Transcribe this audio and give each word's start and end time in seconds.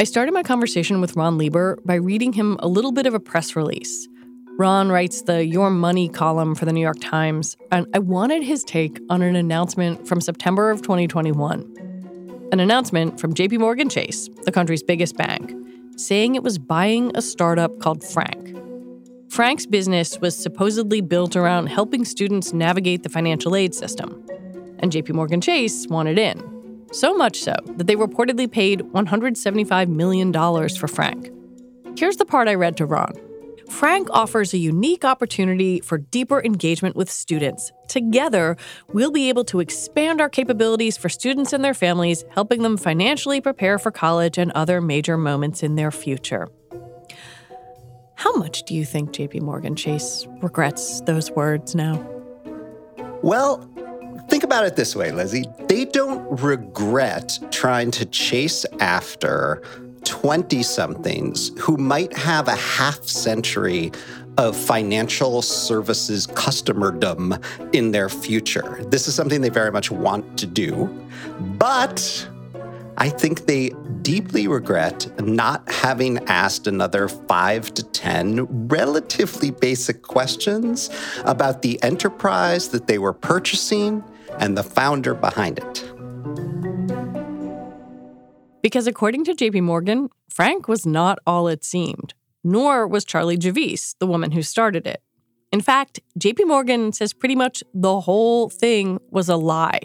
I 0.00 0.04
started 0.04 0.32
my 0.32 0.42
conversation 0.42 1.02
with 1.02 1.14
Ron 1.14 1.36
Lieber 1.36 1.78
by 1.84 1.96
reading 1.96 2.32
him 2.32 2.56
a 2.60 2.66
little 2.66 2.90
bit 2.90 3.04
of 3.04 3.12
a 3.12 3.20
press 3.20 3.54
release. 3.54 4.08
Ron 4.56 4.88
writes 4.88 5.20
the 5.20 5.44
Your 5.44 5.68
Money 5.68 6.08
column 6.08 6.54
for 6.54 6.64
the 6.64 6.72
New 6.72 6.80
York 6.80 6.96
Times, 7.02 7.54
and 7.70 7.86
I 7.92 7.98
wanted 7.98 8.42
his 8.42 8.64
take 8.64 8.98
on 9.10 9.20
an 9.20 9.36
announcement 9.36 10.08
from 10.08 10.22
September 10.22 10.70
of 10.70 10.80
2021. 10.80 12.48
An 12.50 12.60
announcement 12.60 13.20
from 13.20 13.34
JP 13.34 13.58
Morgan 13.58 13.90
Chase, 13.90 14.30
the 14.44 14.52
country's 14.52 14.82
biggest 14.82 15.18
bank, 15.18 15.52
saying 15.98 16.34
it 16.34 16.42
was 16.42 16.56
buying 16.56 17.14
a 17.14 17.20
startup 17.20 17.78
called 17.80 18.02
Frank. 18.02 18.56
Frank's 19.28 19.66
business 19.66 20.18
was 20.18 20.34
supposedly 20.34 21.02
built 21.02 21.36
around 21.36 21.66
helping 21.66 22.06
students 22.06 22.54
navigate 22.54 23.02
the 23.02 23.10
financial 23.10 23.54
aid 23.54 23.74
system, 23.74 24.24
and 24.78 24.92
JP 24.92 25.10
Morgan 25.10 25.42
Chase 25.42 25.86
wanted 25.88 26.18
in. 26.18 26.59
So 26.92 27.14
much 27.14 27.40
so 27.40 27.54
that 27.66 27.86
they 27.86 27.96
reportedly 27.96 28.50
paid 28.50 28.80
$175 28.80 29.88
million 29.88 30.32
for 30.32 30.88
Frank. 30.88 31.30
Here's 31.96 32.16
the 32.16 32.24
part 32.24 32.48
I 32.48 32.54
read 32.54 32.76
to 32.78 32.86
Ron. 32.86 33.12
Frank 33.68 34.08
offers 34.10 34.52
a 34.52 34.58
unique 34.58 35.04
opportunity 35.04 35.80
for 35.80 35.98
deeper 35.98 36.42
engagement 36.42 36.96
with 36.96 37.08
students. 37.08 37.70
Together, 37.88 38.56
we'll 38.92 39.12
be 39.12 39.28
able 39.28 39.44
to 39.44 39.60
expand 39.60 40.20
our 40.20 40.28
capabilities 40.28 40.96
for 40.96 41.08
students 41.08 41.52
and 41.52 41.62
their 41.62 41.74
families, 41.74 42.24
helping 42.30 42.62
them 42.62 42.76
financially 42.76 43.40
prepare 43.40 43.78
for 43.78 43.92
college 43.92 44.38
and 44.38 44.50
other 44.52 44.80
major 44.80 45.16
moments 45.16 45.62
in 45.62 45.76
their 45.76 45.92
future. 45.92 46.48
How 48.16 48.34
much 48.34 48.64
do 48.64 48.74
you 48.74 48.84
think 48.84 49.12
JP 49.12 49.42
Morgan 49.42 49.76
Chase 49.76 50.26
regrets 50.42 51.00
those 51.02 51.30
words 51.30 51.74
now? 51.74 52.04
Well, 53.22 53.70
Think 54.30 54.44
about 54.44 54.64
it 54.64 54.76
this 54.76 54.94
way, 54.94 55.10
Lizzie. 55.10 55.44
They 55.66 55.84
don't 55.84 56.40
regret 56.40 57.36
trying 57.50 57.90
to 57.90 58.06
chase 58.06 58.64
after 58.78 59.60
20 60.04 60.62
somethings 60.62 61.50
who 61.58 61.76
might 61.76 62.16
have 62.16 62.46
a 62.46 62.54
half 62.54 63.02
century 63.02 63.90
of 64.38 64.56
financial 64.56 65.42
services 65.42 66.28
customerdom 66.28 67.42
in 67.74 67.90
their 67.90 68.08
future. 68.08 68.84
This 68.84 69.08
is 69.08 69.16
something 69.16 69.40
they 69.40 69.48
very 69.48 69.72
much 69.72 69.90
want 69.90 70.38
to 70.38 70.46
do. 70.46 70.86
But 71.58 72.28
I 72.98 73.08
think 73.08 73.46
they 73.46 73.70
deeply 74.02 74.46
regret 74.46 75.08
not 75.20 75.68
having 75.68 76.18
asked 76.28 76.68
another 76.68 77.08
five 77.08 77.74
to 77.74 77.82
10 77.82 78.68
relatively 78.68 79.50
basic 79.50 80.02
questions 80.02 80.88
about 81.24 81.62
the 81.62 81.82
enterprise 81.82 82.68
that 82.68 82.86
they 82.86 82.98
were 82.98 83.12
purchasing 83.12 84.04
and 84.40 84.58
the 84.58 84.64
founder 84.64 85.14
behind 85.14 85.58
it. 85.58 85.84
Because 88.62 88.86
according 88.86 89.24
to 89.24 89.34
JP 89.34 89.62
Morgan, 89.62 90.08
Frank 90.28 90.66
was 90.66 90.84
not 90.84 91.18
all 91.26 91.46
it 91.48 91.64
seemed, 91.64 92.14
nor 92.42 92.86
was 92.88 93.04
Charlie 93.04 93.38
Javice, 93.38 93.94
the 93.98 94.06
woman 94.06 94.32
who 94.32 94.42
started 94.42 94.86
it. 94.86 95.02
In 95.52 95.60
fact, 95.60 96.00
JP 96.18 96.46
Morgan 96.46 96.92
says 96.92 97.12
pretty 97.12 97.36
much 97.36 97.62
the 97.74 98.00
whole 98.00 98.48
thing 98.48 98.98
was 99.10 99.28
a 99.28 99.36
lie. 99.36 99.80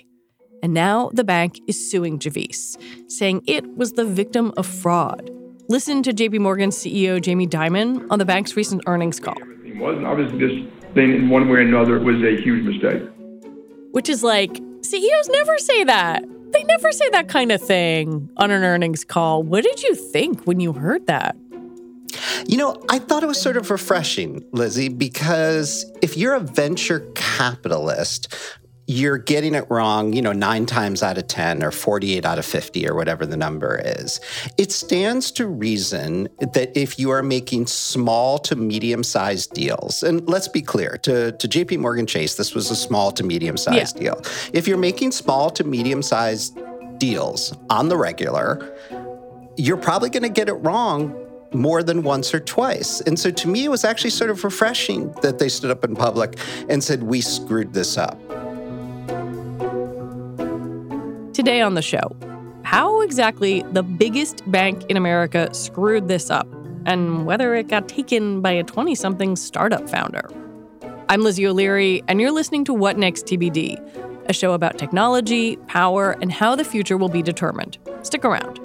And 0.62 0.74
now 0.74 1.10
the 1.14 1.24
bank 1.24 1.60
is 1.68 1.90
suing 1.92 2.18
Javice, 2.18 2.78
saying 3.12 3.44
it 3.46 3.76
was 3.76 3.94
the 3.94 4.06
victim 4.06 4.54
of 4.58 4.66
fraud. 4.66 5.30
Listen 5.68 6.04
to 6.04 6.12
JP 6.12 6.40
Morgan's 6.40 6.78
CEO 6.78 7.22
Jamie 7.22 7.48
Dimon 7.48 8.06
on 8.10 8.20
the 8.20 8.26
bank's 8.26 8.56
recent 8.56 8.84
earnings 8.88 9.20
call. 9.20 9.36
Everything 9.42 9.80
was, 9.80 9.98
and 9.98 10.06
obviously 10.06 10.38
this 10.38 10.94
thing 10.94 11.12
in 11.12 11.30
one 11.30 11.50
way 11.50 11.58
or 11.58 11.62
another 11.62 12.00
was 12.00 12.18
a 12.24 12.42
huge 12.42 12.64
mistake 12.64 13.02
which 13.96 14.10
is 14.10 14.24
like 14.24 14.62
CEOs 14.82 15.30
never 15.30 15.58
say 15.58 15.86
that. 15.86 16.22
They 16.52 16.64
never 16.66 16.92
say 16.92 17.10
that 17.12 17.30
kind 17.30 17.50
of 17.50 17.62
thing 17.62 18.30
on 18.36 18.52
an 18.52 18.62
earnings 18.62 19.06
call. 19.06 19.42
What 19.42 19.64
did 19.64 19.84
you 19.84 19.96
think 19.96 20.44
when 20.44 20.60
you 20.60 20.74
heard 20.74 21.08
that? 21.08 21.38
You 22.46 22.58
know, 22.58 22.76
I 22.90 23.00
thought 23.00 23.24
it 23.24 23.28
was 23.28 23.42
sort 23.42 23.56
of 23.56 23.72
refreshing, 23.72 24.44
Lizzie, 24.52 24.90
because 24.90 25.90
if 26.02 26.18
you're 26.18 26.34
a 26.34 26.42
venture 26.42 27.10
capitalist 27.16 28.36
you're 28.88 29.18
getting 29.18 29.56
it 29.56 29.66
wrong, 29.70 30.14
you 30.14 30.22
know, 30.22 30.32
nine 30.32 30.66
times 30.66 31.02
out 31.02 31.18
of 31.18 31.28
10 31.28 31.64
or 31.64 31.72
48 31.72 32.26
out 32.26 32.38
of 32.38 32.46
50 32.46 32.88
or 32.88 32.96
whatever 32.96 33.26
the 33.26 33.38
number 33.38 33.82
is. 33.84 34.22
It 34.58 34.72
stands 34.72 35.32
to 35.32 35.48
reason 35.48 36.30
that 36.40 36.78
if 36.78 37.00
you 37.00 37.10
are 37.10 37.24
making 37.24 37.68
small 37.68 38.38
to 38.40 38.56
medium 38.56 39.04
sized 39.04 39.54
deals, 39.54 40.04
and 40.04 40.28
let's 40.30 40.48
be 40.48 40.62
clear, 40.62 40.98
to, 41.04 41.32
to 41.32 41.48
JP 41.48 41.80
Morgan 41.80 42.06
Chase, 42.06 42.36
this 42.36 42.54
was 42.54 42.70
a 42.70 42.76
small 42.76 43.12
to 43.14 43.24
medium 43.24 43.58
sized 43.58 43.98
yeah. 43.98 44.14
deal. 44.14 44.22
If 44.54 44.68
you're 44.68 44.78
making 44.78 45.12
small 45.12 45.50
to 45.52 45.64
medium 45.64 46.04
sized 46.04 46.58
deals 47.00 47.56
on 47.70 47.90
the 47.90 47.98
regular, 47.98 48.76
you're 49.58 49.78
probably 49.78 50.10
going 50.10 50.24
to 50.24 50.30
get 50.30 50.48
it 50.48 50.54
wrong 50.54 51.16
more 51.54 51.82
than 51.82 52.04
once 52.04 52.34
or 52.34 52.40
twice. 52.40 53.02
And 53.02 53.18
so 53.18 53.32
to 53.32 53.48
me, 53.48 53.66
it 53.66 53.70
was 53.70 53.84
actually 53.84 54.10
sort 54.10 54.30
of 54.30 54.44
refreshing 54.44 55.12
that 55.22 55.40
they 55.40 55.50
stood 55.50 55.72
up 55.72 55.84
in 55.84 55.96
public 55.96 56.38
and 56.70 56.84
said, 56.84 57.04
We 57.04 57.22
screwed 57.22 57.74
this 57.74 57.98
up. 57.98 58.20
Today 61.36 61.60
on 61.60 61.74
the 61.74 61.82
show, 61.82 62.16
how 62.64 63.02
exactly 63.02 63.62
the 63.74 63.84
biggest 63.84 64.50
bank 64.50 64.86
in 64.88 64.96
America 64.96 65.54
screwed 65.54 66.08
this 66.08 66.30
up 66.30 66.48
and 66.86 67.26
whether 67.26 67.54
it 67.56 67.68
got 67.68 67.90
taken 67.90 68.40
by 68.40 68.52
a 68.52 68.64
20 68.64 68.96
something 68.96 69.36
startup 69.36 69.90
founder. 69.90 70.30
I'm 71.10 71.24
Lizzie 71.24 71.46
O'Leary, 71.46 72.02
and 72.08 72.22
you're 72.22 72.32
listening 72.32 72.64
to 72.64 72.74
What 72.74 72.98
Next 72.98 73.26
TBD, 73.26 73.78
a 74.30 74.32
show 74.32 74.54
about 74.54 74.78
technology, 74.78 75.58
power, 75.68 76.16
and 76.22 76.32
how 76.32 76.56
the 76.56 76.64
future 76.64 76.96
will 76.96 77.10
be 77.10 77.22
determined. 77.22 77.80
Stick 78.04 78.24
around. 78.24 78.65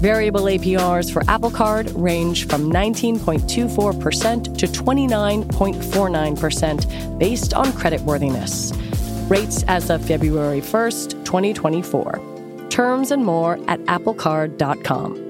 Variable 0.00 0.44
APRs 0.44 1.12
for 1.12 1.22
Apple 1.28 1.50
Card 1.50 1.90
range 1.92 2.48
from 2.48 2.72
19.24% 2.72 4.56
to 4.56 4.66
29.49% 4.66 7.18
based 7.18 7.52
on 7.52 7.66
creditworthiness. 7.66 8.72
Rates 9.28 9.62
as 9.68 9.90
of 9.90 10.02
February 10.02 10.62
1st, 10.62 11.22
2024. 11.26 12.66
Terms 12.70 13.10
and 13.10 13.22
more 13.22 13.56
at 13.68 13.78
applecard.com. 13.80 15.29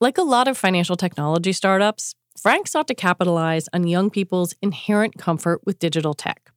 Like 0.00 0.18
a 0.18 0.22
lot 0.22 0.48
of 0.48 0.56
financial 0.56 0.96
technology 0.96 1.52
startups, 1.52 2.14
Frank 2.40 2.68
sought 2.68 2.86
to 2.88 2.94
capitalize 2.94 3.68
on 3.72 3.86
young 3.86 4.10
people's 4.10 4.54
inherent 4.62 5.18
comfort 5.18 5.60
with 5.64 5.80
digital 5.80 6.14
tech 6.14 6.52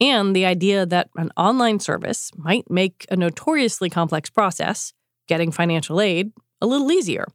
and 0.00 0.34
the 0.34 0.46
idea 0.46 0.86
that 0.86 1.10
an 1.16 1.30
online 1.36 1.80
service 1.80 2.30
might 2.36 2.70
make 2.70 3.04
a 3.10 3.16
notoriously 3.16 3.90
complex 3.90 4.30
process, 4.30 4.92
getting 5.26 5.50
financial 5.50 6.00
aid, 6.00 6.32
a 6.60 6.66
little 6.66 6.92
easier. 6.92 7.26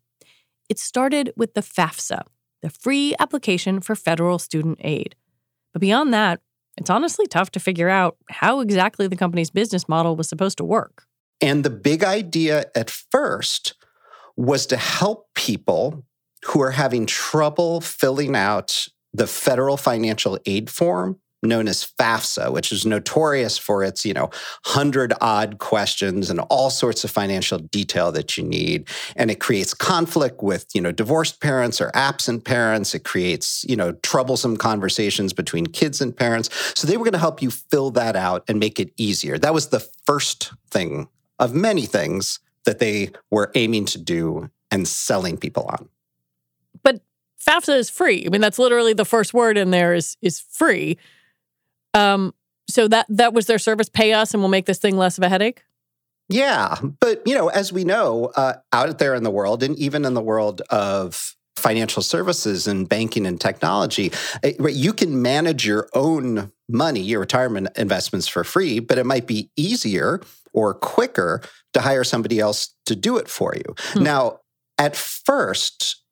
It 0.69 0.79
started 0.79 1.33
with 1.35 1.53
the 1.55 1.61
FAFSA, 1.61 2.21
the 2.61 2.69
Free 2.69 3.15
Application 3.19 3.81
for 3.81 3.95
Federal 3.95 4.39
Student 4.39 4.79
Aid. 4.81 5.15
But 5.73 5.81
beyond 5.81 6.13
that, 6.13 6.39
it's 6.77 6.89
honestly 6.89 7.27
tough 7.27 7.51
to 7.51 7.59
figure 7.59 7.89
out 7.89 8.15
how 8.29 8.61
exactly 8.61 9.07
the 9.07 9.15
company's 9.15 9.51
business 9.51 9.89
model 9.89 10.15
was 10.15 10.29
supposed 10.29 10.57
to 10.57 10.63
work. 10.63 11.03
And 11.41 11.63
the 11.63 11.69
big 11.69 12.03
idea 12.03 12.65
at 12.73 12.89
first 12.89 13.73
was 14.35 14.65
to 14.67 14.77
help 14.77 15.27
people 15.35 16.05
who 16.45 16.61
are 16.61 16.71
having 16.71 17.05
trouble 17.05 17.81
filling 17.81 18.35
out 18.35 18.87
the 19.13 19.27
federal 19.27 19.77
financial 19.77 20.39
aid 20.45 20.69
form 20.69 21.19
known 21.43 21.67
as 21.67 21.85
FAFSA, 21.99 22.51
which 22.51 22.71
is 22.71 22.85
notorious 22.85 23.57
for 23.57 23.83
its, 23.83 24.05
you 24.05 24.13
know, 24.13 24.29
hundred 24.65 25.13
odd 25.21 25.59
questions 25.59 26.29
and 26.29 26.39
all 26.49 26.69
sorts 26.69 27.03
of 27.03 27.11
financial 27.11 27.59
detail 27.59 28.11
that 28.13 28.37
you 28.37 28.43
need. 28.43 28.87
And 29.15 29.29
it 29.29 29.39
creates 29.39 29.73
conflict 29.73 30.41
with, 30.41 30.65
you 30.73 30.81
know, 30.81 30.91
divorced 30.91 31.41
parents 31.41 31.81
or 31.81 31.91
absent 31.93 32.45
parents. 32.45 32.95
It 32.95 33.03
creates, 33.03 33.65
you 33.67 33.75
know, 33.75 33.91
troublesome 33.91 34.57
conversations 34.57 35.33
between 35.33 35.67
kids 35.67 36.01
and 36.01 36.15
parents. 36.15 36.49
So 36.75 36.87
they 36.87 36.97
were 36.97 37.05
going 37.05 37.13
to 37.13 37.19
help 37.19 37.41
you 37.41 37.51
fill 37.51 37.91
that 37.91 38.15
out 38.15 38.43
and 38.47 38.59
make 38.59 38.79
it 38.79 38.91
easier. 38.97 39.37
That 39.37 39.53
was 39.53 39.67
the 39.67 39.85
first 40.05 40.53
thing 40.71 41.09
of 41.39 41.53
many 41.53 41.85
things 41.85 42.39
that 42.65 42.79
they 42.79 43.11
were 43.31 43.51
aiming 43.55 43.85
to 43.85 43.97
do 43.97 44.49
and 44.71 44.87
selling 44.87 45.37
people 45.37 45.63
on. 45.63 45.89
But 46.81 47.01
FAFSA 47.47 47.77
is 47.77 47.89
free. 47.89 48.25
I 48.25 48.29
mean, 48.29 48.41
that's 48.41 48.59
literally 48.59 48.93
the 48.93 49.05
first 49.05 49.33
word 49.33 49.57
in 49.57 49.71
there 49.71 49.93
is 49.93 50.17
is 50.21 50.39
free. 50.39 50.97
Um, 51.93 52.33
so 52.69 52.87
that 52.87 53.05
that 53.09 53.33
was 53.33 53.45
their 53.45 53.59
service. 53.59 53.89
Pay 53.89 54.13
us, 54.13 54.33
and 54.33 54.41
we'll 54.41 54.49
make 54.49 54.65
this 54.65 54.79
thing 54.79 54.97
less 54.97 55.17
of 55.17 55.23
a 55.23 55.29
headache. 55.29 55.63
Yeah, 56.29 56.77
but 56.99 57.21
you 57.25 57.35
know, 57.35 57.49
as 57.49 57.73
we 57.73 57.83
know, 57.83 58.31
uh, 58.35 58.53
out 58.71 58.97
there 58.97 59.13
in 59.13 59.23
the 59.23 59.31
world, 59.31 59.61
and 59.61 59.77
even 59.77 60.05
in 60.05 60.13
the 60.13 60.21
world 60.21 60.61
of 60.69 61.35
financial 61.55 62.01
services 62.01 62.65
and 62.65 62.89
banking 62.89 63.25
and 63.25 63.39
technology, 63.39 64.11
eh, 64.41 64.53
you 64.69 64.93
can 64.93 65.21
manage 65.21 65.65
your 65.65 65.87
own 65.93 66.51
money, 66.67 67.01
your 67.01 67.19
retirement 67.19 67.67
investments 67.77 68.27
for 68.27 68.43
free, 68.43 68.79
but 68.79 68.97
it 68.97 69.05
might 69.05 69.27
be 69.27 69.49
easier 69.55 70.19
or 70.53 70.73
quicker 70.73 71.41
to 71.73 71.81
hire 71.81 72.03
somebody 72.03 72.39
else 72.39 72.73
to 72.85 72.95
do 72.95 73.17
it 73.17 73.27
for 73.27 73.53
you. 73.55 73.75
Hmm. 73.93 74.03
Now, 74.03 74.39
at 74.77 74.95
first, 74.95 76.03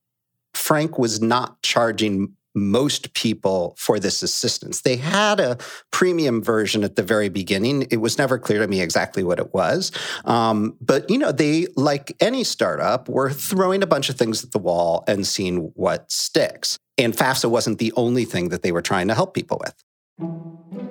Frank 0.54 0.98
was 0.98 1.22
not 1.22 1.62
charging 1.62 2.36
most 2.54 3.14
people 3.14 3.76
for 3.78 4.00
this 4.00 4.22
assistance. 4.22 4.82
They 4.82 4.98
had 4.98 5.40
a 5.40 5.58
premium 5.92 6.44
version 6.44 6.84
at 6.84 6.96
the 6.96 7.04
very 7.04 7.30
beginning. 7.30 7.84
It 7.92 7.98
was 7.98 8.18
never 8.18 8.38
clear 8.38 8.60
to 8.60 8.68
me 8.68 8.82
exactly 8.82 9.24
what 9.24 9.40
it 9.40 9.54
was. 9.54 9.92
Um, 10.26 10.76
but, 10.82 11.10
you 11.10 11.18
know, 11.18 11.32
they, 11.32 11.68
like 11.78 12.16
any 12.20 12.44
startup, 12.44 13.08
were 13.08 13.30
throwing 13.30 13.84
a 13.84 13.88
bunch 13.88 14.10
of 14.10 14.18
things 14.18 14.44
at 14.44 14.52
the 14.52 14.60
wall 14.60 15.06
and 15.08 15.26
seeing 15.26 15.72
what 15.76 16.12
sticks. 16.12 16.78
And 16.98 17.16
FAFSA 17.16 17.50
wasn't 17.50 17.80
the 17.80 17.94
only 17.96 18.26
thing 18.26 18.50
that 18.50 18.64
they 18.64 18.74
were 18.74 18.82
trying 18.82 19.08
to 19.08 19.16
help 19.16 19.34
people 19.34 19.62
with. 19.64 20.91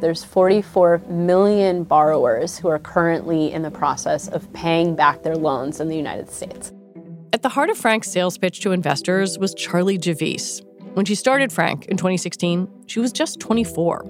There's 0.00 0.22
44 0.22 1.02
million 1.08 1.82
borrowers 1.82 2.56
who 2.56 2.68
are 2.68 2.78
currently 2.78 3.52
in 3.52 3.62
the 3.62 3.70
process 3.70 4.28
of 4.28 4.52
paying 4.52 4.94
back 4.94 5.22
their 5.22 5.36
loans 5.36 5.80
in 5.80 5.88
the 5.88 5.96
United 5.96 6.30
States. 6.30 6.72
At 7.32 7.42
the 7.42 7.48
heart 7.48 7.68
of 7.68 7.76
Frank's 7.76 8.10
sales 8.10 8.38
pitch 8.38 8.60
to 8.60 8.70
investors 8.70 9.38
was 9.38 9.54
Charlie 9.54 9.98
Javice. 9.98 10.64
When 10.94 11.04
she 11.04 11.16
started 11.16 11.52
Frank 11.52 11.86
in 11.86 11.96
2016, 11.96 12.68
she 12.86 13.00
was 13.00 13.10
just 13.10 13.40
24. 13.40 14.04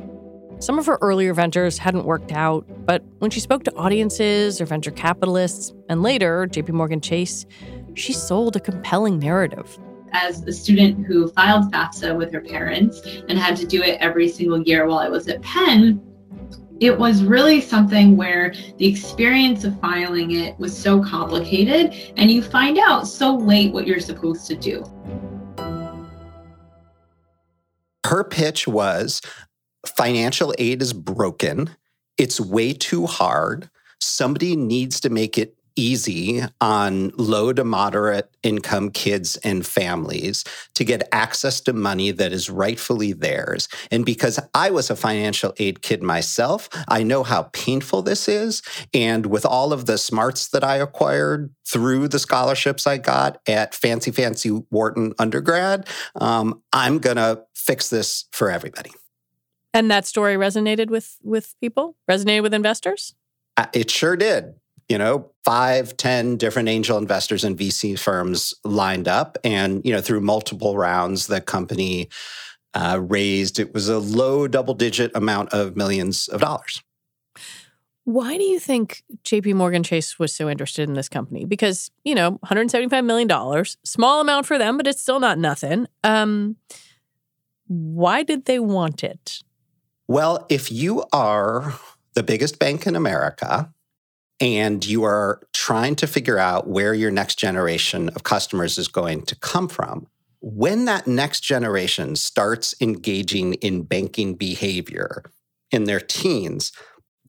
Some 0.61 0.79
of 0.79 0.87
her 0.87 0.99
earlier 1.01 1.33
ventures 1.33 1.79
hadn't 1.79 2.05
worked 2.05 2.33
out, 2.33 2.67
but 2.85 3.03
when 3.21 3.31
she 3.31 3.41
spoke 3.41 3.65
to 3.65 3.75
audiences 3.75 4.61
or 4.61 4.67
venture 4.67 4.91
capitalists, 4.91 5.73
and 5.89 6.03
later 6.03 6.47
JP 6.47 6.71
Morgan 6.71 7.01
Chase, 7.01 7.47
she 7.95 8.13
sold 8.13 8.57
a 8.57 8.61
compelling 8.61 9.19
narrative. 9.19 9.79
As 10.13 10.43
a 10.43 10.53
student 10.53 11.07
who 11.07 11.29
filed 11.29 11.71
FAFSA 11.73 12.17
with 12.17 12.33
her 12.33 12.41
parents 12.41 13.01
and 13.29 13.39
had 13.39 13.57
to 13.57 13.67
do 13.67 13.83
it 13.83 13.99
every 14.01 14.29
single 14.29 14.63
year 14.63 14.87
while 14.87 14.99
I 14.99 15.09
was 15.09 15.29
at 15.29 15.43
Penn, 15.43 16.03
it 16.81 16.97
was 16.97 17.25
really 17.25 17.61
something 17.61 18.17
where 18.17 18.55
the 18.79 18.87
experience 18.87 19.65
of 19.65 19.79
filing 19.81 20.33
it 20.33 20.59
was 20.59 20.77
so 20.77 21.03
complicated 21.03 21.95
and 22.17 22.31
you 22.31 22.43
find 22.43 22.79
out 22.79 23.09
so 23.09 23.37
late 23.37 23.73
what 23.73 23.87
you're 23.87 24.01
supposed 24.01 24.47
to 24.47 24.57
do. 24.57 24.85
Her 28.07 28.25
pitch 28.25 28.67
was 28.67 29.21
financial 29.87 30.55
aid 30.59 30.81
is 30.81 30.93
broken, 30.93 31.71
it's 32.17 32.41
way 32.41 32.73
too 32.73 33.07
hard. 33.07 33.69
Somebody 34.01 34.57
needs 34.57 35.01
to 35.01 35.11
make 35.11 35.37
it 35.37 35.58
easy 35.79 36.43
on 36.61 37.11
low 37.17 37.53
to 37.53 37.63
moderate 37.63 38.29
income 38.43 38.91
kids 38.91 39.37
and 39.39 39.65
families 39.65 40.45
to 40.75 40.85
get 40.85 41.09
access 41.13 41.61
to 41.61 41.73
money 41.73 42.11
that 42.11 42.33
is 42.33 42.51
rightfully 42.51 43.13
theirs. 43.13 43.69
And 43.91 44.05
because 44.05 44.41
I 44.55 44.71
was 44.71 44.91
a 44.91 44.97
financial 44.97 45.55
aid 45.59 45.81
kid 45.81 46.03
myself, 46.03 46.69
I 46.89 47.05
know 47.05 47.23
how 47.23 47.45
painful 47.53 48.03
this 48.03 48.29
is. 48.29 48.63
And 48.93 49.27
with 49.27 49.47
all 49.47 49.73
of 49.73 49.87
the 49.87 49.99
smarts 49.99 50.49
that 50.49 50.65
I 50.65 50.77
acquired 50.77 51.55
through 51.65 52.09
the 52.09 52.19
scholarships 52.19 52.87
I 52.87 52.99
got 52.99 53.41
at 53.47 53.75
fancy, 53.75 54.11
fancy 54.11 54.51
Wharton 54.71 55.15
undergrad, 55.19 55.89
um, 56.17 56.61
I'm 56.73 56.99
going 56.99 57.17
to 57.17 57.45
fix 57.55 57.89
this 57.89 58.25
for 58.33 58.51
everybody. 58.51 58.91
And 59.73 59.91
that 59.91 60.07
story 60.07 60.35
resonated 60.35 60.89
with 60.89 61.19
with 61.23 61.55
people, 61.61 61.95
resonated 62.11 62.43
with 62.43 62.55
investors? 62.55 63.15
Uh, 63.57 63.67
it 63.73 63.91
sure 63.91 64.17
did 64.17 64.55
you 64.89 64.99
know, 64.99 65.31
five, 65.45 65.97
ten 65.97 66.37
different 66.37 66.69
angel 66.69 66.99
investors 66.99 67.45
and 67.45 67.59
VC 67.59 67.99
firms 67.99 68.55
lined 68.65 69.09
up. 69.09 69.37
And, 69.45 69.85
you 69.85 69.93
know, 69.93 70.01
through 70.01 70.21
multiple 70.21 70.77
rounds, 70.77 71.27
the 71.27 71.41
company 71.41 72.09
uh, 72.75 73.01
raised, 73.03 73.59
it 73.59 73.75
was 73.75 73.89
a 73.89 73.99
low 73.99 74.49
double 74.49 74.75
digit 74.75 75.11
amount 75.15 75.53
of 75.53 75.77
millions 75.77 76.29
of 76.29 76.41
dollars. 76.41 76.83
Why 78.05 78.39
do 78.39 78.45
you 78.45 78.59
think 78.59 79.03
JP 79.25 79.55
Morgan 79.55 79.83
Chase 79.83 80.19
was 80.19 80.35
so 80.35 80.49
interested 80.49 80.89
in 80.89 80.95
this 80.95 81.11
company? 81.11 81.45
Because, 81.45 81.91
you 82.05 82.15
know, 82.15 82.39
$175 82.47 83.05
million, 83.05 83.65
small 83.85 84.23
amount 84.23 84.47
for 84.47 84.57
them, 84.57 84.79
but 84.79 84.87
it's 84.87 85.03
still 85.03 85.21
not 85.21 85.39
nothing. 85.39 85.87
Um, 86.05 86.57
why 87.67 88.23
did 88.23 88.47
they 88.47 88.59
want 88.59 89.05
it? 89.05 89.43
Well, 90.07 90.47
if 90.49 90.73
you 90.73 91.05
are 91.13 91.75
the 92.15 92.23
biggest 92.23 92.59
bank 92.59 92.87
in 92.87 92.97
America, 92.97 93.71
and 94.41 94.85
you 94.87 95.05
are 95.05 95.41
trying 95.53 95.97
to 95.97 96.07
figure 96.07 96.39
out 96.39 96.69
where 96.69 96.95
your 96.95 97.11
next 97.11 97.39
generation 97.39 98.09
of 98.11 98.23
customers 98.23 98.79
is 98.79 98.89
going 98.89 99.23
to 99.23 99.37
come 99.37 99.69
from. 99.69 100.07
When 100.41 100.85
that 100.85 101.07
next 101.07 101.41
generation 101.41 102.15
starts 102.15 102.75
engaging 102.81 103.55
in 103.55 103.83
banking 103.83 104.35
behavior 104.35 105.25
in 105.73 105.85
their 105.85 106.01
teens, 106.01 106.73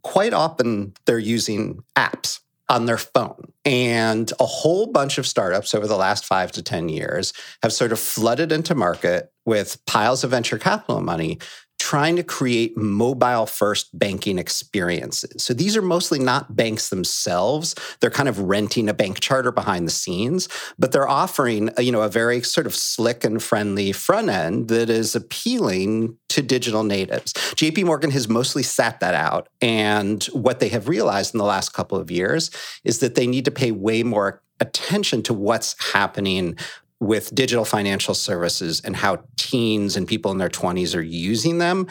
quite 0.03 0.33
often 0.33 0.93
they're 1.05 1.17
using 1.17 1.79
apps 1.95 2.39
on 2.69 2.85
their 2.85 2.99
phone. 2.99 3.51
And 3.65 4.31
a 4.39 4.45
whole 4.45 4.87
bunch 4.91 5.17
of 5.17 5.25
startups 5.25 5.73
over 5.73 5.87
the 5.87 5.97
last 5.97 6.23
five 6.23 6.51
to 6.51 6.61
10 6.61 6.87
years 6.87 7.33
have 7.63 7.73
sort 7.73 7.91
of 7.91 7.99
flooded 7.99 8.51
into 8.51 8.75
market 8.75 9.31
with 9.45 9.83
piles 9.87 10.23
of 10.23 10.29
venture 10.29 10.59
capital 10.59 11.01
money 11.01 11.39
trying 11.79 12.17
to 12.17 12.23
create 12.23 12.77
mobile 12.77 13.45
first 13.45 13.97
banking 13.97 14.37
experiences. 14.37 15.43
So 15.43 15.53
these 15.53 15.77
are 15.77 15.81
mostly 15.81 16.19
not 16.19 16.55
banks 16.55 16.89
themselves. 16.89 17.73
They're 17.99 18.09
kind 18.09 18.29
of 18.29 18.37
renting 18.39 18.89
a 18.89 18.93
bank 18.93 19.21
charter 19.21 19.51
behind 19.51 19.87
the 19.87 19.91
scenes, 19.91 20.49
but 20.77 20.91
they're 20.91 21.07
offering, 21.07 21.69
a, 21.77 21.81
you 21.81 21.91
know, 21.91 22.01
a 22.01 22.09
very 22.09 22.41
sort 22.43 22.67
of 22.67 22.75
slick 22.75 23.23
and 23.23 23.41
friendly 23.41 23.93
front 23.93 24.29
end 24.29 24.67
that 24.67 24.89
is 24.89 25.15
appealing 25.15 26.17
to 26.27 26.41
digital 26.41 26.83
natives. 26.83 27.33
JP 27.33 27.85
Morgan 27.85 28.11
has 28.11 28.27
mostly 28.27 28.61
sat 28.61 28.99
that 28.99 29.15
out 29.15 29.47
and 29.61 30.25
what 30.25 30.59
they 30.59 30.69
have 30.69 30.89
realized 30.89 31.33
in 31.33 31.37
the 31.37 31.45
last 31.45 31.69
couple 31.73 31.97
of 31.97 32.11
years 32.11 32.51
is 32.83 32.99
that 32.99 33.15
they 33.15 33.25
need 33.25 33.45
to 33.45 33.51
pay 33.51 33.71
way 33.71 34.03
more 34.03 34.41
attention 34.59 35.23
to 35.23 35.33
what's 35.33 35.75
happening 35.93 36.57
with 36.99 37.33
digital 37.33 37.65
financial 37.65 38.13
services 38.13 38.81
and 38.83 38.95
how 38.95 39.23
teens 39.37 39.95
and 39.95 40.07
people 40.07 40.31
in 40.31 40.37
their 40.37 40.49
20s 40.49 40.95
are 40.95 41.01
using 41.01 41.57
them 41.57 41.87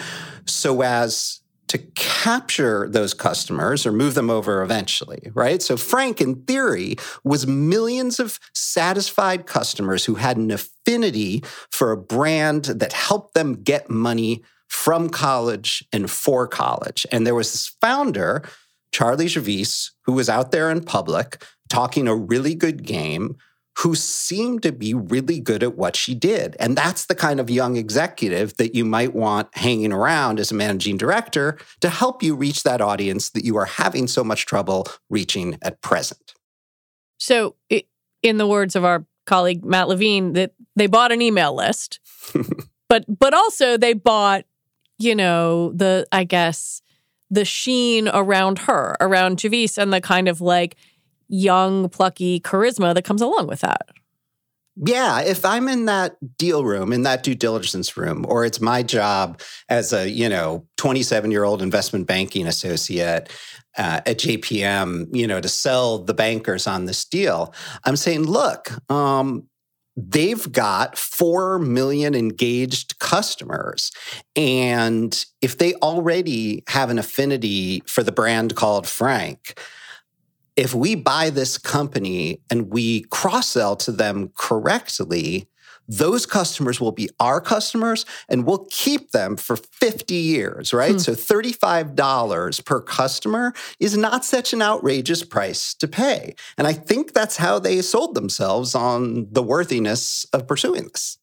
so 0.46 0.82
as 0.82 1.40
to 1.68 1.78
capture 1.78 2.88
those 2.88 3.14
customers 3.14 3.86
or 3.86 3.92
move 3.92 4.14
them 4.14 4.30
over 4.30 4.62
eventually, 4.62 5.30
right? 5.34 5.62
So 5.62 5.76
Frank, 5.76 6.20
in 6.20 6.42
theory, 6.44 6.96
was 7.24 7.46
millions 7.46 8.18
of 8.18 8.40
satisfied 8.54 9.46
customers 9.46 10.06
who 10.06 10.14
had 10.14 10.38
an 10.38 10.50
affinity 10.50 11.42
for 11.70 11.92
a 11.92 11.96
brand 11.96 12.64
that 12.64 12.94
helped 12.94 13.34
them 13.34 13.62
get 13.62 13.90
money 13.90 14.42
from 14.68 15.08
college 15.08 15.84
and 15.92 16.10
for 16.10 16.46
college. 16.46 17.06
And 17.12 17.26
there 17.26 17.34
was 17.34 17.52
this 17.52 17.68
founder, 17.80 18.42
Charlie 18.92 19.26
Javice, 19.26 19.90
who 20.04 20.12
was 20.12 20.28
out 20.28 20.52
there 20.52 20.70
in 20.70 20.82
public 20.82 21.42
talking 21.68 22.08
a 22.08 22.14
really 22.14 22.54
good 22.54 22.84
game 22.84 23.36
who 23.80 23.94
seemed 23.94 24.62
to 24.62 24.72
be 24.72 24.92
really 24.92 25.38
good 25.38 25.62
at 25.62 25.76
what 25.76 25.94
she 25.94 26.14
did. 26.14 26.56
And 26.58 26.76
that's 26.76 27.06
the 27.06 27.14
kind 27.14 27.38
of 27.38 27.48
young 27.48 27.76
executive 27.76 28.56
that 28.56 28.74
you 28.74 28.84
might 28.84 29.14
want 29.14 29.48
hanging 29.56 29.92
around 29.92 30.40
as 30.40 30.50
a 30.50 30.54
managing 30.54 30.96
director 30.96 31.58
to 31.80 31.88
help 31.88 32.22
you 32.22 32.34
reach 32.34 32.64
that 32.64 32.80
audience 32.80 33.30
that 33.30 33.44
you 33.44 33.56
are 33.56 33.66
having 33.66 34.08
so 34.08 34.24
much 34.24 34.46
trouble 34.46 34.88
reaching 35.08 35.58
at 35.62 35.80
present. 35.80 36.34
So, 37.18 37.54
in 38.22 38.36
the 38.36 38.46
words 38.46 38.74
of 38.74 38.84
our 38.84 39.06
colleague 39.26 39.64
Matt 39.64 39.88
Levine, 39.88 40.32
that 40.32 40.52
they 40.74 40.88
bought 40.88 41.12
an 41.12 41.22
email 41.22 41.54
list, 41.54 42.00
but 42.88 43.04
but 43.06 43.32
also 43.32 43.76
they 43.76 43.92
bought, 43.92 44.44
you 44.98 45.14
know, 45.14 45.72
the 45.72 46.06
I 46.10 46.24
guess 46.24 46.82
the 47.30 47.44
sheen 47.44 48.08
around 48.08 48.60
her, 48.60 48.96
around 49.00 49.38
Javice, 49.38 49.78
and 49.78 49.92
the 49.92 50.00
kind 50.00 50.28
of 50.28 50.40
like 50.40 50.76
young, 51.28 51.88
plucky 51.88 52.40
charisma 52.40 52.94
that 52.94 53.04
comes 53.04 53.22
along 53.22 53.46
with 53.46 53.60
that. 53.60 53.88
Yeah, 54.80 55.22
if 55.22 55.44
I'm 55.44 55.68
in 55.68 55.86
that 55.86 56.16
deal 56.36 56.64
room, 56.64 56.92
in 56.92 57.02
that 57.02 57.24
due 57.24 57.34
diligence 57.34 57.96
room, 57.96 58.24
or 58.28 58.44
it's 58.44 58.60
my 58.60 58.84
job 58.84 59.40
as 59.68 59.92
a, 59.92 60.08
you 60.08 60.28
know, 60.28 60.66
27 60.76 61.32
year 61.32 61.42
old 61.42 61.62
investment 61.62 62.06
banking 62.06 62.46
associate 62.46 63.28
uh, 63.76 64.00
at 64.06 64.18
JPM, 64.18 65.08
you 65.12 65.26
know, 65.26 65.40
to 65.40 65.48
sell 65.48 65.98
the 65.98 66.14
bankers 66.14 66.68
on 66.68 66.84
this 66.84 67.04
deal, 67.04 67.52
I'm 67.84 67.96
saying, 67.96 68.22
look, 68.22 68.70
um, 68.88 69.48
they've 69.96 70.50
got 70.52 70.96
4 70.96 71.58
million 71.58 72.14
engaged 72.14 73.00
customers. 73.00 73.90
And 74.36 75.24
if 75.42 75.58
they 75.58 75.74
already 75.74 76.62
have 76.68 76.90
an 76.90 77.00
affinity 77.00 77.82
for 77.86 78.04
the 78.04 78.12
brand 78.12 78.54
called 78.54 78.86
Frank, 78.86 79.58
if 80.58 80.74
we 80.74 80.96
buy 80.96 81.30
this 81.30 81.56
company 81.56 82.42
and 82.50 82.72
we 82.72 83.02
cross 83.02 83.50
sell 83.50 83.76
to 83.76 83.92
them 83.92 84.32
correctly, 84.36 85.48
those 85.86 86.26
customers 86.26 86.80
will 86.80 86.90
be 86.90 87.08
our 87.20 87.40
customers 87.40 88.04
and 88.28 88.44
we'll 88.44 88.66
keep 88.68 89.12
them 89.12 89.36
for 89.36 89.56
50 89.56 90.14
years, 90.14 90.74
right? 90.74 90.92
Hmm. 90.92 90.98
So 90.98 91.12
$35 91.12 92.64
per 92.64 92.80
customer 92.80 93.54
is 93.78 93.96
not 93.96 94.24
such 94.24 94.52
an 94.52 94.60
outrageous 94.60 95.22
price 95.24 95.74
to 95.74 95.86
pay. 95.86 96.34
And 96.58 96.66
I 96.66 96.72
think 96.72 97.14
that's 97.14 97.36
how 97.36 97.60
they 97.60 97.80
sold 97.80 98.16
themselves 98.16 98.74
on 98.74 99.28
the 99.30 99.44
worthiness 99.44 100.26
of 100.32 100.48
pursuing 100.48 100.88
this. 100.88 101.18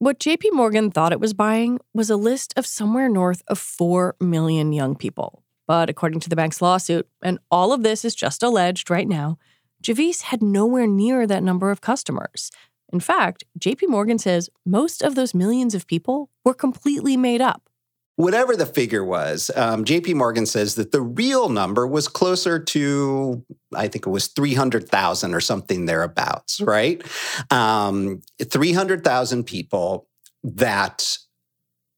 What 0.00 0.18
JP 0.18 0.52
Morgan 0.52 0.90
thought 0.90 1.12
it 1.12 1.20
was 1.20 1.34
buying 1.34 1.78
was 1.94 2.10
a 2.10 2.16
list 2.16 2.52
of 2.56 2.66
somewhere 2.66 3.08
north 3.08 3.44
of 3.46 3.60
4 3.60 4.16
million 4.20 4.72
young 4.72 4.96
people. 4.96 5.44
But 5.72 5.88
according 5.88 6.20
to 6.20 6.28
the 6.28 6.36
bank's 6.36 6.60
lawsuit, 6.60 7.08
and 7.22 7.38
all 7.50 7.72
of 7.72 7.82
this 7.82 8.04
is 8.04 8.14
just 8.14 8.42
alleged 8.42 8.90
right 8.90 9.08
now, 9.08 9.38
Javice 9.82 10.20
had 10.24 10.42
nowhere 10.42 10.86
near 10.86 11.26
that 11.26 11.42
number 11.42 11.70
of 11.70 11.80
customers. 11.80 12.50
In 12.92 13.00
fact, 13.00 13.44
JP 13.58 13.88
Morgan 13.88 14.18
says 14.18 14.50
most 14.66 15.00
of 15.00 15.14
those 15.14 15.32
millions 15.32 15.74
of 15.74 15.86
people 15.86 16.28
were 16.44 16.52
completely 16.52 17.16
made 17.16 17.40
up. 17.40 17.70
Whatever 18.16 18.54
the 18.54 18.66
figure 18.66 19.02
was, 19.02 19.50
um, 19.56 19.82
JP 19.82 20.16
Morgan 20.16 20.44
says 20.44 20.74
that 20.74 20.92
the 20.92 21.00
real 21.00 21.48
number 21.48 21.86
was 21.86 22.06
closer 22.06 22.58
to, 22.58 23.42
I 23.74 23.88
think 23.88 24.06
it 24.06 24.10
was 24.10 24.26
300,000 24.26 25.32
or 25.32 25.40
something 25.40 25.86
thereabouts, 25.86 26.60
right? 26.60 27.02
Um, 27.50 28.20
300,000 28.42 29.44
people 29.44 30.06
that 30.44 31.16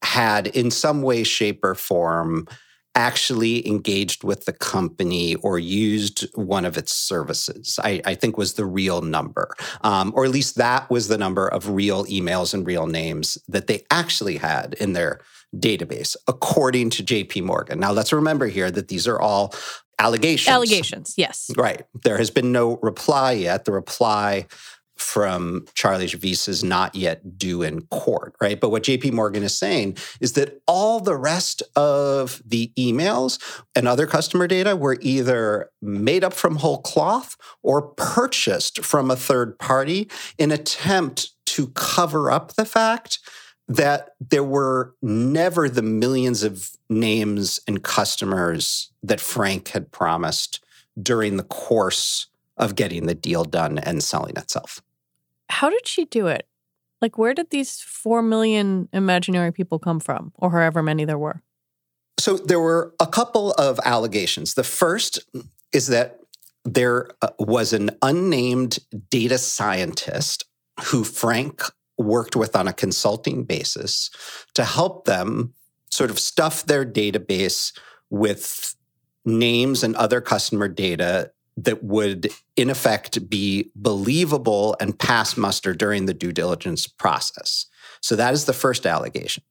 had, 0.05 0.47
in 0.47 0.71
some 0.71 1.03
way, 1.03 1.25
shape, 1.25 1.65
or 1.65 1.75
form, 1.75 2.47
actually 2.95 3.67
engaged 3.67 4.23
with 4.25 4.45
the 4.45 4.53
company 4.53 5.35
or 5.37 5.59
used 5.59 6.27
one 6.35 6.65
of 6.65 6.77
its 6.77 6.93
services, 6.93 7.79
I, 7.83 8.01
I 8.05 8.15
think 8.15 8.39
was 8.39 8.55
the 8.55 8.67
real 8.67 9.01
number. 9.03 9.55
Um, 9.83 10.13
or 10.15 10.25
at 10.25 10.31
least 10.31 10.57
that 10.57 10.89
was 10.91 11.09
the 11.09 11.19
number 11.19 11.49
of 11.49 11.71
real 11.71 12.05
emails 12.07 12.55
and 12.55 12.67
real 12.67 12.87
names 12.87 13.39
that 13.49 13.67
they 13.67 13.85
actually 13.91 14.37
had 14.37 14.75
in 14.75 14.93
their 14.93 15.21
database, 15.55 16.17
according 16.29 16.91
to 16.91 17.03
JP 17.03 17.43
Morgan. 17.43 17.81
Now, 17.81 17.93
let's 17.93 18.13
remember 18.13 18.47
here 18.47 18.71
that 18.71 18.89
these 18.89 19.07
are 19.07 19.21
all 19.21 19.55
allegations. 19.99 20.53
Allegations, 20.53 21.15
yes. 21.17 21.51
Right. 21.57 21.85
There 22.03 22.19
has 22.19 22.31
been 22.31 22.53
no 22.53 22.77
reply 22.83 23.33
yet. 23.33 23.65
The 23.65 23.73
reply 23.73 24.47
from 24.97 25.67
Charlie 25.75 26.07
Javice 26.07 26.49
is 26.49 26.63
not 26.63 26.95
yet 26.95 27.39
due 27.39 27.63
in 27.63 27.83
court, 27.87 28.35
right? 28.41 28.61
But 28.61 28.71
what 28.71 28.85
JP 28.85 29.13
Morgan 29.13 29.43
is 29.43 29.57
saying 29.57 29.97
is 30.21 30.35
that 30.35 30.63
all 30.67 31.01
the 31.01 31.17
rest 31.17 31.63
of 31.77 32.43
the 32.45 32.73
emails 32.79 33.41
and 33.75 33.89
other 33.89 34.07
customer 34.07 34.47
data 34.47 34.77
were 34.77 34.99
either 35.01 35.71
made 35.83 36.25
up 36.25 36.33
from 36.33 36.57
whole 36.57 36.79
cloth 36.79 37.37
or 37.63 37.83
purchased 37.83 38.85
from 38.85 39.11
a 39.11 39.17
third 39.17 39.59
party 39.59 40.09
in 40.39 40.53
attempt 40.53 41.31
to 41.47 41.69
cover 41.69 42.31
up 42.31 42.55
the 42.55 42.65
fact 42.65 43.19
that 43.67 44.11
there 44.21 44.45
were 44.45 44.95
never 45.03 45.69
the 45.69 45.83
millions 45.83 46.43
of 46.43 46.71
names 46.91 47.61
and 47.67 47.83
customers 47.83 48.91
that 49.03 49.21
Frank 49.21 49.69
had 49.69 49.91
promised 49.91 50.63
during 51.01 51.37
the 51.37 51.45
course 51.45 52.27
of 52.57 52.75
getting 52.75 53.07
the 53.07 53.15
deal 53.15 53.45
done 53.45 53.79
and 53.79 54.03
selling 54.03 54.37
itself. 54.37 54.83
How 55.49 55.71
did 55.71 55.87
she 55.87 56.05
do 56.05 56.27
it? 56.27 56.47
Like, 57.03 57.19
where 57.19 57.35
did 57.35 57.51
these 57.51 57.81
4 57.81 58.23
million 58.23 58.89
imaginary 58.93 59.53
people 59.53 59.79
come 59.79 60.01
from, 60.01 60.33
or 60.37 60.51
however 60.51 60.83
many 60.83 61.05
there 61.05 61.19
were? 61.19 61.43
So, 62.19 62.37
there 62.37 62.61
were 62.61 62.95
a 62.99 63.07
couple 63.07 63.53
of 63.53 63.79
allegations. 63.85 64.55
The 64.55 64.65
first 64.65 65.19
is 65.73 65.89
that 65.89 66.21
there 66.65 67.09
uh, 67.21 67.29
was 67.39 67.73
an 67.73 67.91
unnamed 68.01 68.79
data 69.11 69.39
scientist 69.39 70.45
who 70.85 71.05
Frank 71.05 71.63
worked 71.99 72.37
with 72.37 72.57
on 72.57 72.67
a 72.67 72.73
consulting 72.73 73.45
basis 73.45 74.11
to 74.55 74.65
help 74.65 75.05
them 75.05 75.53
sort 75.91 76.11
of 76.11 76.19
stuff 76.19 76.67
their 76.67 76.85
database 76.85 77.77
with 78.11 78.75
names 79.25 79.83
and 79.83 79.95
other 79.97 80.21
customer 80.21 80.69
data 80.69 81.31
that 81.57 81.85
would, 81.85 82.31
in 82.57 82.71
effect, 82.71 83.29
be 83.29 83.71
believable 83.77 84.77
and 84.81 84.99
pass 84.99 85.37
muster 85.37 85.73
during 85.73 86.07
the 86.07 86.15
due 86.15 86.33
diligence 86.33 86.87
process. 86.87 87.67
So 88.01 88.17
that 88.17 88.35
is 88.35 88.45
the 88.45 88.53
first 88.53 88.87
allegation. 88.87 89.45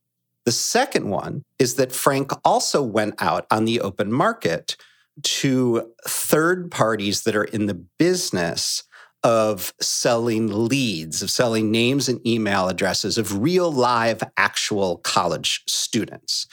The 0.44 0.52
second 0.52 1.08
one 1.08 1.42
is 1.58 1.76
that 1.76 1.92
Frank 1.92 2.32
also 2.44 2.82
went 2.82 3.14
out 3.22 3.46
on 3.50 3.64
the 3.64 3.80
open 3.80 4.12
market 4.12 4.76
to 5.22 5.92
third 6.06 6.70
parties 6.70 7.22
that 7.22 7.36
are 7.36 7.44
in 7.44 7.66
the 7.66 7.86
business 7.98 8.82
of 9.22 9.72
selling 9.80 10.68
leads, 10.68 11.22
of 11.22 11.30
selling 11.30 11.70
names 11.70 12.10
and 12.10 12.24
email 12.26 12.68
addresses 12.68 13.16
of 13.16 13.42
real 13.42 13.72
live 13.72 14.22
actual 14.36 14.98
college 14.98 15.62
students. 15.66 16.46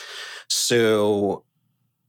So 0.48 1.44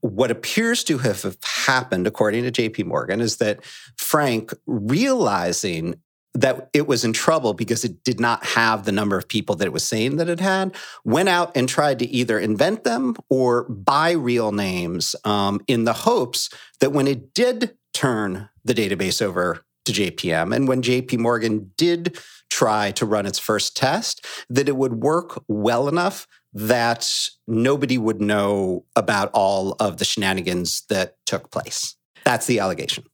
what 0.03 0.31
appears 0.31 0.83
to 0.83 0.97
have 0.97 1.37
happened, 1.43 2.05
according 2.05 2.43
to 2.43 2.51
JP 2.51 2.85
Morgan, 2.87 3.21
is 3.21 3.37
that 3.37 3.63
Frank, 3.95 4.53
realizing 4.65 5.95
that 6.33 6.69
it 6.73 6.87
was 6.87 7.05
in 7.05 7.13
trouble 7.13 7.53
because 7.53 7.85
it 7.85 8.03
did 8.03 8.19
not 8.19 8.45
have 8.45 8.83
the 8.83 8.91
number 8.91 9.17
of 9.17 9.29
people 9.29 9.55
that 9.55 9.65
it 9.65 9.71
was 9.71 9.87
saying 9.87 10.17
that 10.17 10.27
it 10.27 10.41
had, 10.41 10.75
went 11.05 11.29
out 11.29 11.55
and 11.55 11.69
tried 11.69 11.99
to 11.99 12.05
either 12.07 12.37
invent 12.37 12.83
them 12.83 13.15
or 13.29 13.63
buy 13.69 14.11
real 14.11 14.51
names 14.51 15.15
um, 15.23 15.61
in 15.67 15.85
the 15.85 15.93
hopes 15.93 16.49
that 16.81 16.91
when 16.91 17.07
it 17.07 17.33
did 17.33 17.77
turn 17.93 18.49
the 18.65 18.73
database 18.73 19.21
over 19.21 19.63
to 19.85 19.93
JPM 19.93 20.53
and 20.53 20.67
when 20.67 20.81
JP 20.81 21.19
Morgan 21.19 21.71
did 21.77 22.19
try 22.49 22.91
to 22.91 23.05
run 23.05 23.25
its 23.25 23.39
first 23.39 23.77
test, 23.77 24.25
that 24.49 24.67
it 24.67 24.75
would 24.75 25.01
work 25.01 25.41
well 25.47 25.87
enough 25.87 26.27
that 26.53 27.29
nobody 27.47 27.97
would 27.97 28.21
know 28.21 28.85
about 28.95 29.31
all 29.33 29.75
of 29.79 29.97
the 29.97 30.05
shenanigans 30.05 30.83
that 30.89 31.17
took 31.25 31.51
place. 31.51 31.95
That's 32.23 32.45
the 32.45 32.59
allegation. 32.59 33.05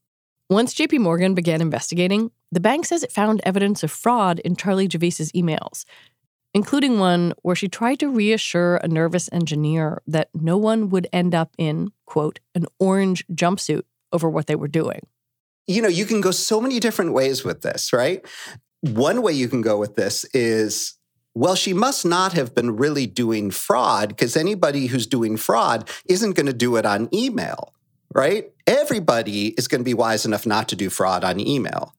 Once 0.48 0.74
JP 0.74 0.98
Morgan 0.98 1.34
began 1.34 1.60
investigating, 1.60 2.30
the 2.52 2.60
bank 2.60 2.84
says 2.84 3.02
it 3.02 3.12
found 3.12 3.40
evidence 3.44 3.82
of 3.82 3.90
fraud 3.90 4.40
in 4.40 4.56
Charlie 4.56 4.88
Javice's 4.88 5.30
emails, 5.32 5.84
including 6.52 6.98
one 6.98 7.32
where 7.42 7.54
she 7.54 7.68
tried 7.68 8.00
to 8.00 8.08
reassure 8.08 8.76
a 8.76 8.88
nervous 8.88 9.28
engineer 9.32 10.02
that 10.06 10.28
no 10.34 10.58
one 10.58 10.88
would 10.88 11.06
end 11.12 11.34
up 11.34 11.54
in, 11.56 11.92
quote, 12.04 12.40
an 12.54 12.66
orange 12.78 13.24
jumpsuit 13.28 13.82
over 14.12 14.28
what 14.28 14.48
they 14.48 14.56
were 14.56 14.68
doing. 14.68 15.00
You 15.66 15.82
know, 15.82 15.88
you 15.88 16.04
can 16.04 16.20
go 16.20 16.32
so 16.32 16.60
many 16.60 16.80
different 16.80 17.12
ways 17.12 17.44
with 17.44 17.62
this, 17.62 17.92
right? 17.92 18.26
One 18.80 19.22
way 19.22 19.32
you 19.32 19.48
can 19.48 19.60
go 19.60 19.78
with 19.78 19.94
this 19.94 20.24
is 20.34 20.94
well, 21.40 21.54
she 21.54 21.72
must 21.72 22.04
not 22.04 22.34
have 22.34 22.54
been 22.54 22.76
really 22.76 23.06
doing 23.06 23.50
fraud 23.50 24.10
because 24.10 24.36
anybody 24.36 24.88
who's 24.88 25.06
doing 25.06 25.38
fraud 25.38 25.88
isn't 26.04 26.32
going 26.32 26.44
to 26.44 26.52
do 26.52 26.76
it 26.76 26.84
on 26.84 27.08
email, 27.14 27.72
right? 28.14 28.52
Everybody 28.66 29.54
is 29.56 29.66
going 29.66 29.80
to 29.80 29.84
be 29.84 29.94
wise 29.94 30.26
enough 30.26 30.44
not 30.44 30.68
to 30.68 30.76
do 30.76 30.90
fraud 30.90 31.24
on 31.24 31.40
email. 31.40 31.94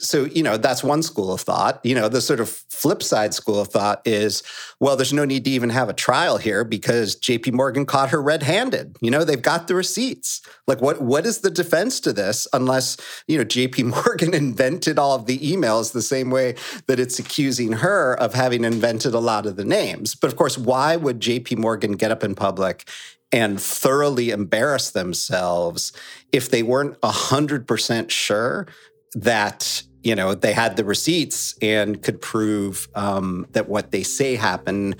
So, 0.00 0.24
you 0.24 0.42
know, 0.42 0.56
that's 0.56 0.82
one 0.82 1.02
school 1.02 1.32
of 1.32 1.40
thought. 1.40 1.80
You 1.84 1.94
know, 1.94 2.08
the 2.08 2.20
sort 2.20 2.40
of 2.40 2.48
flip 2.48 3.02
side 3.02 3.34
school 3.34 3.60
of 3.60 3.68
thought 3.68 4.00
is, 4.04 4.42
well, 4.80 4.96
there's 4.96 5.12
no 5.12 5.24
need 5.24 5.44
to 5.44 5.50
even 5.50 5.70
have 5.70 5.88
a 5.88 5.92
trial 5.92 6.38
here 6.38 6.64
because 6.64 7.16
JP 7.16 7.52
Morgan 7.52 7.86
caught 7.86 8.10
her 8.10 8.22
red-handed. 8.22 8.96
You 9.00 9.10
know, 9.10 9.24
they've 9.24 9.40
got 9.40 9.68
the 9.68 9.74
receipts. 9.74 10.40
Like 10.66 10.80
what 10.80 11.02
what 11.02 11.26
is 11.26 11.40
the 11.40 11.50
defense 11.50 12.00
to 12.00 12.12
this 12.12 12.46
unless, 12.52 12.96
you 13.26 13.38
know, 13.38 13.44
JP 13.44 13.84
Morgan 14.06 14.34
invented 14.34 14.98
all 14.98 15.14
of 15.14 15.26
the 15.26 15.38
emails 15.38 15.92
the 15.92 16.02
same 16.02 16.30
way 16.30 16.54
that 16.86 17.00
it's 17.00 17.18
accusing 17.18 17.72
her 17.72 18.14
of 18.18 18.34
having 18.34 18.64
invented 18.64 19.14
a 19.14 19.20
lot 19.20 19.46
of 19.46 19.56
the 19.56 19.64
names. 19.64 20.14
But 20.14 20.28
of 20.28 20.36
course, 20.36 20.56
why 20.56 20.96
would 20.96 21.20
JP 21.20 21.58
Morgan 21.58 21.92
get 21.92 22.10
up 22.10 22.22
in 22.22 22.34
public 22.34 22.88
and 23.32 23.60
thoroughly 23.60 24.30
embarrass 24.30 24.90
themselves 24.90 25.92
if 26.32 26.50
they 26.50 26.62
weren't 26.62 26.98
100% 27.00 28.10
sure 28.10 28.66
that 29.14 29.82
you 30.02 30.14
know 30.14 30.34
they 30.34 30.52
had 30.52 30.76
the 30.76 30.84
receipts 30.84 31.54
and 31.60 32.02
could 32.02 32.20
prove 32.20 32.88
um, 32.94 33.46
that 33.52 33.68
what 33.68 33.90
they 33.90 34.02
say 34.02 34.36
happened 34.36 34.96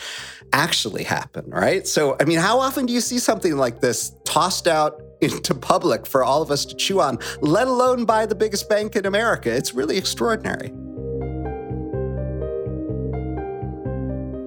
actually 0.52 1.05
happened 1.05 1.52
right? 1.52 1.87
So 1.87 2.17
i 2.21 2.25
mean 2.25 2.38
how 2.38 2.59
often 2.59 2.87
do 2.87 2.93
you 2.93 3.00
see 3.00 3.19
something 3.19 3.57
like 3.57 3.81
this 3.81 4.12
tossed 4.25 4.67
out 4.67 5.00
into 5.21 5.55
public 5.55 6.07
for 6.07 6.23
all 6.23 6.43
of 6.43 6.50
us 6.50 6.64
to 6.64 6.76
chew 6.76 7.00
on 7.00 7.19
let 7.40 7.67
alone 7.67 8.05
by 8.05 8.26
the 8.26 8.35
biggest 8.35 8.69
bank 8.69 8.97
in 8.97 9.07
america? 9.07 9.50
It's 9.55 9.75
really 9.75 9.97
extraordinary. 9.97 10.71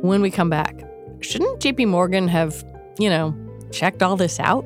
When 0.02 0.22
we 0.22 0.32
come 0.32 0.50
back 0.50 0.84
shouldn't 1.22 1.60
jp 1.60 1.88
morgan 1.88 2.28
have 2.28 2.66
you 2.98 3.10
know 3.10 3.36
checked 3.72 4.02
all 4.02 4.18
this 4.18 4.40
out 4.40 4.66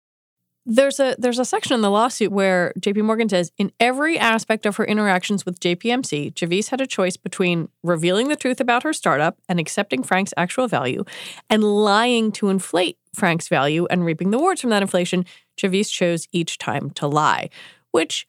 There's 0.65 0.99
a 0.99 1.15
there's 1.17 1.39
a 1.39 1.45
section 1.45 1.73
in 1.73 1.81
the 1.81 1.89
lawsuit 1.89 2.31
where 2.31 2.71
JP 2.79 3.03
Morgan 3.03 3.27
says 3.27 3.51
in 3.57 3.71
every 3.79 4.19
aspect 4.19 4.67
of 4.67 4.75
her 4.75 4.85
interactions 4.85 5.43
with 5.43 5.59
JPMC, 5.59 6.33
Javice 6.33 6.69
had 6.69 6.79
a 6.79 6.85
choice 6.85 7.17
between 7.17 7.69
revealing 7.81 8.27
the 8.27 8.35
truth 8.35 8.61
about 8.61 8.83
her 8.83 8.93
startup 8.93 9.37
and 9.49 9.59
accepting 9.59 10.03
Frank's 10.03 10.35
actual 10.37 10.67
value 10.67 11.03
and 11.49 11.63
lying 11.63 12.31
to 12.33 12.49
inflate 12.49 12.99
Frank's 13.15 13.47
value 13.47 13.87
and 13.89 14.05
reaping 14.05 14.29
the 14.29 14.37
rewards 14.37 14.61
from 14.61 14.69
that 14.69 14.83
inflation. 14.83 15.25
Javice 15.57 15.91
chose 15.91 16.27
each 16.31 16.59
time 16.59 16.91
to 16.91 17.07
lie, 17.07 17.49
which 17.89 18.27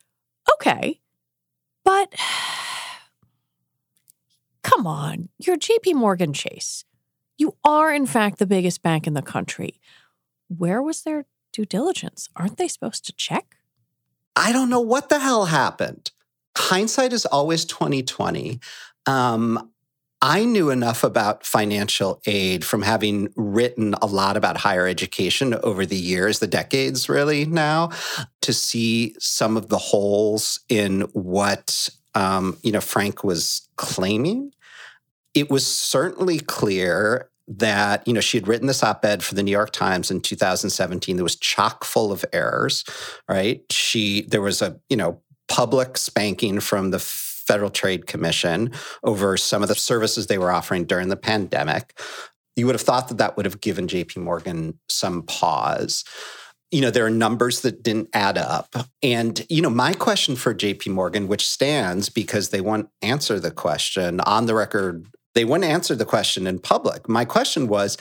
okay. 0.54 1.00
But 1.84 2.14
come 4.62 4.86
on, 4.86 5.28
you're 5.38 5.58
JP 5.58 5.96
Morgan 5.96 6.32
Chase. 6.32 6.86
You 7.36 7.56
are 7.62 7.92
in 7.92 8.06
fact 8.06 8.38
the 8.38 8.46
biggest 8.46 8.82
bank 8.82 9.06
in 9.06 9.12
the 9.12 9.20
country. 9.20 9.80
Where 10.48 10.82
was 10.82 11.02
their 11.02 11.26
due 11.52 11.64
diligence. 11.64 12.28
Aren't 12.36 12.58
they 12.58 12.68
supposed 12.68 13.04
to 13.06 13.12
check? 13.12 13.56
I 14.34 14.52
don't 14.52 14.70
know 14.70 14.80
what 14.80 15.08
the 15.08 15.18
hell 15.18 15.46
happened. 15.46 16.10
Hindsight 16.56 17.12
is 17.12 17.26
always 17.26 17.64
2020. 17.64 18.60
Um, 19.06 19.70
I 20.24 20.44
knew 20.44 20.70
enough 20.70 21.02
about 21.02 21.44
financial 21.44 22.22
aid 22.26 22.64
from 22.64 22.82
having 22.82 23.28
written 23.34 23.94
a 24.00 24.06
lot 24.06 24.36
about 24.36 24.56
higher 24.56 24.86
education 24.86 25.54
over 25.64 25.84
the 25.84 25.96
years, 25.96 26.38
the 26.38 26.46
decades 26.46 27.08
really 27.08 27.44
now, 27.44 27.90
to 28.42 28.52
see 28.52 29.16
some 29.18 29.56
of 29.56 29.68
the 29.68 29.78
holes 29.78 30.60
in 30.68 31.00
what 31.12 31.88
um, 32.14 32.56
you 32.62 32.70
know 32.70 32.80
Frank 32.80 33.24
was 33.24 33.68
claiming. 33.76 34.52
It 35.34 35.50
was 35.50 35.66
certainly 35.66 36.38
clear 36.38 37.28
that 37.58 38.06
you 38.06 38.12
know 38.12 38.20
she 38.20 38.36
had 38.36 38.48
written 38.48 38.66
this 38.66 38.82
op-ed 38.82 39.22
for 39.22 39.34
the 39.34 39.42
New 39.42 39.50
York 39.50 39.72
Times 39.72 40.10
in 40.10 40.20
2017 40.20 41.16
that 41.16 41.22
was 41.22 41.36
chock 41.36 41.84
full 41.84 42.12
of 42.12 42.24
errors 42.32 42.84
right? 43.28 43.62
She 43.70 44.22
there 44.22 44.42
was 44.42 44.62
a 44.62 44.78
you 44.88 44.96
know 44.96 45.20
public 45.48 45.96
spanking 45.96 46.60
from 46.60 46.90
the 46.90 46.98
Federal 46.98 47.70
Trade 47.70 48.06
Commission 48.06 48.72
over 49.02 49.36
some 49.36 49.62
of 49.62 49.68
the 49.68 49.74
services 49.74 50.26
they 50.26 50.38
were 50.38 50.52
offering 50.52 50.84
during 50.84 51.08
the 51.08 51.16
pandemic. 51.16 51.98
You 52.56 52.66
would 52.66 52.74
have 52.74 52.82
thought 52.82 53.08
that 53.08 53.18
that 53.18 53.36
would 53.36 53.46
have 53.46 53.60
given 53.60 53.86
JP 53.86 54.18
Morgan 54.18 54.78
some 54.88 55.22
pause. 55.22 56.04
You 56.70 56.80
know 56.80 56.90
there 56.90 57.04
are 57.04 57.10
numbers 57.10 57.60
that 57.62 57.82
didn't 57.82 58.08
add 58.12 58.38
up. 58.38 58.74
And 59.02 59.44
you 59.48 59.62
know 59.62 59.70
my 59.70 59.92
question 59.92 60.36
for 60.36 60.54
JP 60.54 60.88
Morgan 60.88 61.28
which 61.28 61.46
stands 61.46 62.08
because 62.08 62.48
they 62.48 62.60
won't 62.60 62.88
answer 63.02 63.38
the 63.40 63.50
question 63.50 64.20
on 64.20 64.46
the 64.46 64.54
record 64.54 65.06
they 65.34 65.44
wouldn't 65.44 65.70
answer 65.70 65.94
the 65.94 66.04
question 66.04 66.46
in 66.46 66.58
public. 66.58 67.08
My 67.08 67.24
question 67.24 67.66
was 67.66 67.96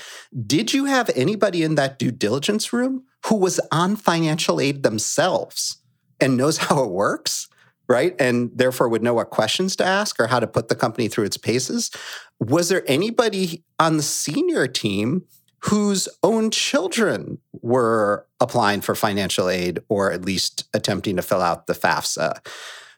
Did 0.45 0.73
you 0.73 0.85
have 0.85 1.09
anybody 1.15 1.63
in 1.63 1.75
that 1.75 1.99
due 1.99 2.11
diligence 2.11 2.73
room 2.73 3.05
who 3.25 3.35
was 3.35 3.59
on 3.71 3.95
financial 3.95 4.59
aid 4.59 4.83
themselves 4.83 5.77
and 6.19 6.37
knows 6.37 6.57
how 6.69 6.83
it 6.83 6.91
works? 6.91 7.47
Right. 7.87 8.15
And 8.19 8.51
therefore 8.55 8.87
would 8.87 9.03
know 9.03 9.15
what 9.15 9.31
questions 9.31 9.75
to 9.77 9.85
ask 9.85 10.17
or 10.17 10.27
how 10.27 10.39
to 10.39 10.47
put 10.47 10.69
the 10.69 10.75
company 10.75 11.09
through 11.09 11.25
its 11.25 11.35
paces. 11.35 11.91
Was 12.39 12.69
there 12.69 12.83
anybody 12.87 13.65
on 13.79 13.97
the 13.97 14.03
senior 14.03 14.65
team 14.65 15.25
whose 15.65 16.07
own 16.23 16.51
children 16.51 17.37
were 17.61 18.25
applying 18.39 18.79
for 18.79 18.95
financial 18.95 19.49
aid 19.49 19.79
or 19.89 20.11
at 20.11 20.23
least 20.23 20.63
attempting 20.73 21.17
to 21.17 21.21
fill 21.21 21.41
out 21.41 21.67
the 21.67 21.73
FAFSA? 21.73 22.45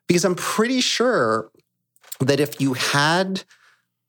Because 0.08 0.26
I'm 0.26 0.36
pretty 0.36 0.80
sure 0.80 1.50
that 2.20 2.40
if 2.40 2.62
you 2.62 2.74
had 2.74 3.44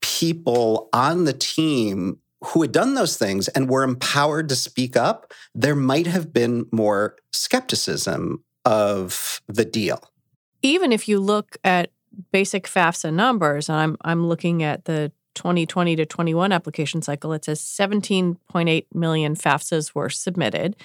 people 0.04 0.90
on 0.92 1.24
the 1.24 1.32
team 1.32 2.18
who 2.44 2.60
had 2.60 2.72
done 2.72 2.92
those 2.92 3.16
things 3.16 3.48
and 3.48 3.70
were 3.70 3.82
empowered 3.82 4.50
to 4.50 4.54
speak 4.54 4.98
up, 4.98 5.32
there 5.54 5.74
might 5.74 6.06
have 6.06 6.30
been 6.30 6.66
more 6.70 7.16
skepticism 7.32 8.44
of 8.66 9.40
the 9.48 9.64
deal. 9.64 10.12
Even 10.60 10.92
if 10.92 11.08
you 11.08 11.18
look 11.18 11.56
at 11.64 11.90
basic 12.32 12.66
FAFSA 12.66 13.14
numbers, 13.14 13.70
and 13.70 13.78
I'm 13.78 13.96
I'm 14.02 14.26
looking 14.26 14.62
at 14.62 14.84
the 14.84 15.10
2020 15.36 15.96
to 15.96 16.04
21 16.04 16.52
application 16.52 17.00
cycle, 17.00 17.32
it 17.32 17.46
says 17.46 17.60
17.8 17.60 18.86
million 18.92 19.34
FAFSAs 19.34 19.94
were 19.94 20.10
submitted. 20.10 20.76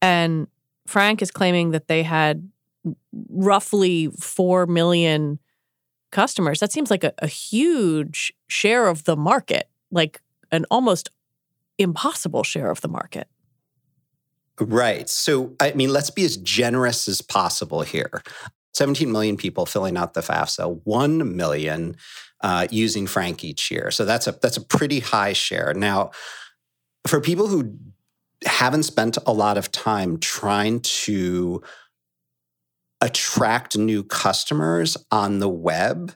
And 0.00 0.48
Frank 0.88 1.22
is 1.22 1.30
claiming 1.30 1.70
that 1.70 1.86
they 1.86 2.02
had 2.02 2.50
roughly 3.30 4.08
4 4.18 4.66
million 4.66 5.38
customers. 6.12 6.60
That 6.60 6.72
seems 6.72 6.90
like 6.90 7.02
a, 7.02 7.12
a 7.18 7.26
huge 7.26 8.32
share 8.46 8.86
of 8.86 9.04
the 9.04 9.16
market, 9.16 9.68
like 9.90 10.20
an 10.52 10.64
almost 10.70 11.10
impossible 11.78 12.44
share 12.44 12.70
of 12.70 12.80
the 12.80 12.88
market. 12.88 13.26
Right. 14.60 15.08
So, 15.08 15.54
I 15.58 15.72
mean, 15.72 15.90
let's 15.90 16.10
be 16.10 16.24
as 16.24 16.36
generous 16.36 17.08
as 17.08 17.20
possible 17.20 17.82
here. 17.82 18.22
17 18.74 19.10
million 19.10 19.36
people 19.36 19.66
filling 19.66 19.96
out 19.96 20.14
the 20.14 20.20
FAFSA, 20.20 20.82
1 20.84 21.36
million 21.36 21.96
uh, 22.42 22.66
using 22.70 23.06
Frank 23.06 23.44
each 23.44 23.70
year. 23.70 23.90
So 23.90 24.04
that's 24.04 24.26
a 24.26 24.32
that's 24.32 24.56
a 24.56 24.60
pretty 24.60 25.00
high 25.00 25.32
share. 25.32 25.74
Now, 25.74 26.10
for 27.06 27.20
people 27.20 27.48
who 27.48 27.76
haven't 28.44 28.84
spent 28.84 29.18
a 29.26 29.32
lot 29.32 29.56
of 29.56 29.70
time 29.70 30.18
trying 30.18 30.80
to 30.80 31.62
attract 33.02 33.76
new 33.76 34.02
customers 34.02 34.96
on 35.10 35.40
the 35.40 35.48
web, 35.48 36.14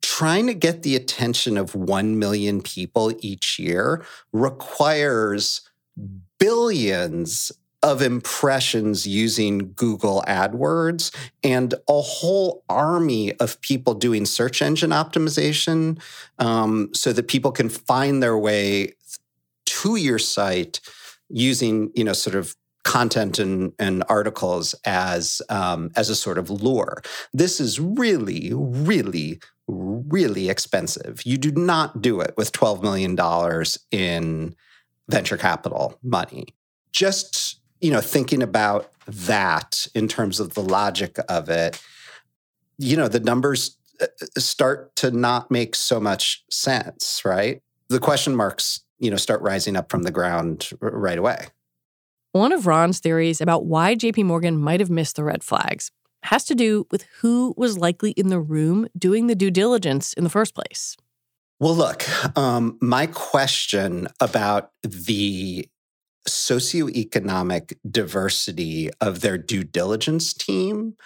trying 0.00 0.46
to 0.46 0.54
get 0.54 0.82
the 0.82 0.96
attention 0.96 1.58
of 1.58 1.74
1 1.74 2.18
million 2.18 2.62
people 2.62 3.12
each 3.18 3.58
year 3.58 4.04
requires 4.32 5.68
billions 6.38 7.52
of 7.82 8.00
impressions 8.00 9.06
using 9.06 9.72
Google 9.74 10.24
AdWords 10.26 11.14
and 11.42 11.74
a 11.86 12.00
whole 12.00 12.64
army 12.68 13.34
of 13.40 13.60
people 13.60 13.92
doing 13.92 14.24
search 14.24 14.62
engine 14.62 14.90
optimization 14.90 16.00
um, 16.38 16.88
so 16.94 17.12
that 17.12 17.28
people 17.28 17.52
can 17.52 17.68
find 17.68 18.22
their 18.22 18.38
way 18.38 18.94
to 19.66 19.96
your 19.96 20.18
site 20.18 20.80
using, 21.28 21.90
you 21.94 22.04
know, 22.04 22.14
sort 22.14 22.36
of 22.36 22.56
content 22.84 23.38
and, 23.38 23.72
and 23.78 24.04
articles 24.08 24.74
as 24.84 25.42
um, 25.48 25.90
as 25.96 26.10
a 26.10 26.14
sort 26.14 26.38
of 26.38 26.50
lure. 26.50 27.02
This 27.32 27.60
is 27.60 27.80
really, 27.80 28.52
really, 28.54 29.40
really 29.66 30.48
expensive. 30.48 31.22
You 31.24 31.38
do 31.38 31.50
not 31.50 32.02
do 32.02 32.20
it 32.20 32.34
with 32.36 32.52
$12 32.52 32.82
million 32.82 33.18
in 33.90 34.54
venture 35.08 35.36
capital 35.36 35.98
money. 36.02 36.46
Just 36.92 37.58
you 37.84 37.90
know, 37.90 38.00
thinking 38.00 38.42
about 38.42 38.90
that 39.06 39.86
in 39.94 40.08
terms 40.08 40.40
of 40.40 40.54
the 40.54 40.62
logic 40.62 41.18
of 41.28 41.50
it, 41.50 41.78
you 42.78 42.96
know, 42.96 43.08
the 43.08 43.20
numbers 43.20 43.76
uh, 44.00 44.06
uh, 44.22 44.40
start 44.40 44.96
to 44.96 45.10
not 45.10 45.50
make 45.50 45.74
so 45.74 46.00
much 46.00 46.44
sense, 46.50 47.22
right? 47.26 47.60
The 47.88 48.00
question 48.00 48.34
marks, 48.34 48.80
you 48.98 49.10
know, 49.10 49.18
start 49.18 49.42
rising 49.42 49.76
up 49.76 49.90
from 49.90 50.02
the 50.02 50.10
ground 50.10 50.70
right 50.80 51.18
away. 51.18 51.48
One 52.34 52.50
of 52.50 52.66
Ron's 52.66 52.98
theories 52.98 53.40
about 53.40 53.64
why 53.64 53.94
JP 53.94 54.24
Morgan 54.24 54.58
might 54.58 54.80
have 54.80 54.90
missed 54.90 55.14
the 55.14 55.22
red 55.22 55.44
flags 55.44 55.92
has 56.24 56.42
to 56.46 56.56
do 56.56 56.84
with 56.90 57.04
who 57.20 57.54
was 57.56 57.78
likely 57.78 58.10
in 58.10 58.26
the 58.26 58.40
room 58.40 58.88
doing 58.98 59.28
the 59.28 59.36
due 59.36 59.52
diligence 59.52 60.12
in 60.14 60.24
the 60.24 60.30
first 60.30 60.52
place. 60.52 60.96
Well, 61.60 61.76
look, 61.76 62.04
um, 62.36 62.76
my 62.80 63.06
question 63.06 64.08
about 64.18 64.72
the 64.82 65.68
socioeconomic 66.28 67.74
diversity 67.88 68.90
of 69.00 69.20
their 69.20 69.38
due 69.38 69.62
diligence 69.62 70.34
team 70.34 70.96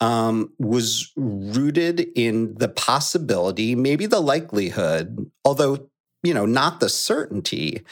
um, 0.00 0.54
was 0.58 1.12
rooted 1.16 2.00
in 2.16 2.54
the 2.54 2.68
possibility, 2.70 3.74
maybe 3.74 4.06
the 4.06 4.22
likelihood, 4.22 5.30
although 5.44 5.90
you 6.22 6.32
know 6.32 6.46
not 6.46 6.80
the 6.80 6.88
certainty, 6.88 7.84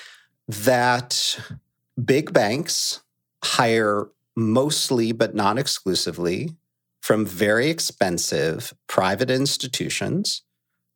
that 0.49 1.39
big 2.03 2.33
banks 2.33 3.03
hire 3.45 4.09
mostly 4.37 5.13
but 5.13 5.35
not 5.35 5.59
exclusively 5.59 6.51
from 7.01 7.25
very 7.25 7.69
expensive 7.69 8.75
private 8.87 9.31
institutions 9.31 10.43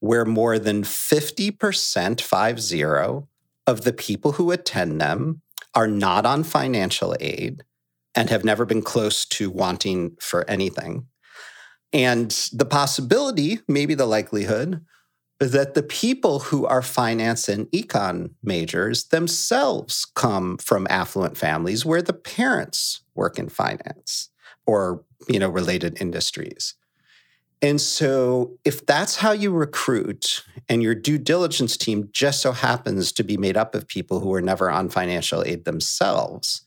where 0.01 0.25
more 0.25 0.59
than 0.59 0.83
50% 0.83 2.21
five 2.21 2.61
zero 2.61 3.29
of 3.67 3.83
the 3.83 3.93
people 3.93 4.33
who 4.33 4.51
attend 4.51 5.01
them 5.01 5.43
are 5.75 5.87
not 5.87 6.27
on 6.27 6.43
financial 6.43 7.15
aid 7.21 7.63
and 8.15 8.29
have 8.29 8.45
never 8.45 8.65
been 8.65 8.83
close 8.83 9.25
to 9.25 9.51
wanting 9.51 10.17
for 10.21 10.49
anything. 10.51 11.07
And 11.93 12.31
the 12.53 12.65
possibility, 12.65 13.61
maybe 13.69 13.95
the 13.95 14.07
likelihood, 14.07 14.85
that 15.41 15.73
the 15.73 15.83
people 15.83 16.39
who 16.39 16.67
are 16.67 16.83
finance 16.83 17.49
and 17.49 17.67
econ 17.69 18.31
majors 18.43 19.05
themselves 19.05 20.05
come 20.05 20.59
from 20.59 20.87
affluent 20.91 21.37
families 21.37 21.85
where 21.85 22.03
the 22.03 22.13
parents 22.13 23.01
work 23.15 23.39
in 23.39 23.49
finance 23.49 24.29
or 24.67 25.03
you 25.29 25.39
know 25.39 25.49
related 25.49 26.01
industries. 26.01 26.75
And 27.63 27.79
so, 27.79 28.59
if 28.65 28.87
that's 28.87 29.17
how 29.17 29.33
you 29.33 29.51
recruit, 29.51 30.45
and 30.69 30.83
your 30.83 30.95
due 30.95 31.19
diligence 31.19 31.77
team 31.77 32.09
just 32.11 32.41
so 32.41 32.53
happens 32.53 33.13
to 33.13 33.23
be 33.23 33.37
made 33.37 33.57
up 33.57 33.75
of 33.75 33.87
people 33.87 34.21
who 34.21 34.33
are 34.33 34.41
never 34.41 34.71
on 34.71 34.89
financial 34.89 35.43
aid 35.45 35.67
themselves, 35.67 36.63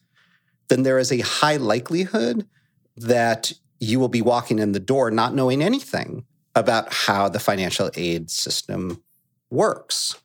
then 0.67 0.83
there 0.83 0.99
is 0.99 1.11
a 1.11 1.21
high 1.21 1.57
likelihood 1.57 2.47
that 2.95 3.53
you 3.79 3.99
will 3.99 4.09
be 4.09 4.21
walking 4.21 4.59
in 4.59 4.71
the 4.71 4.79
door 4.79 5.09
not 5.09 5.33
knowing 5.33 5.63
anything 5.63 6.25
about 6.55 6.91
how 6.93 7.29
the 7.29 7.39
financial 7.39 7.89
aid 7.95 8.29
system 8.29 9.03
works. 9.49 10.15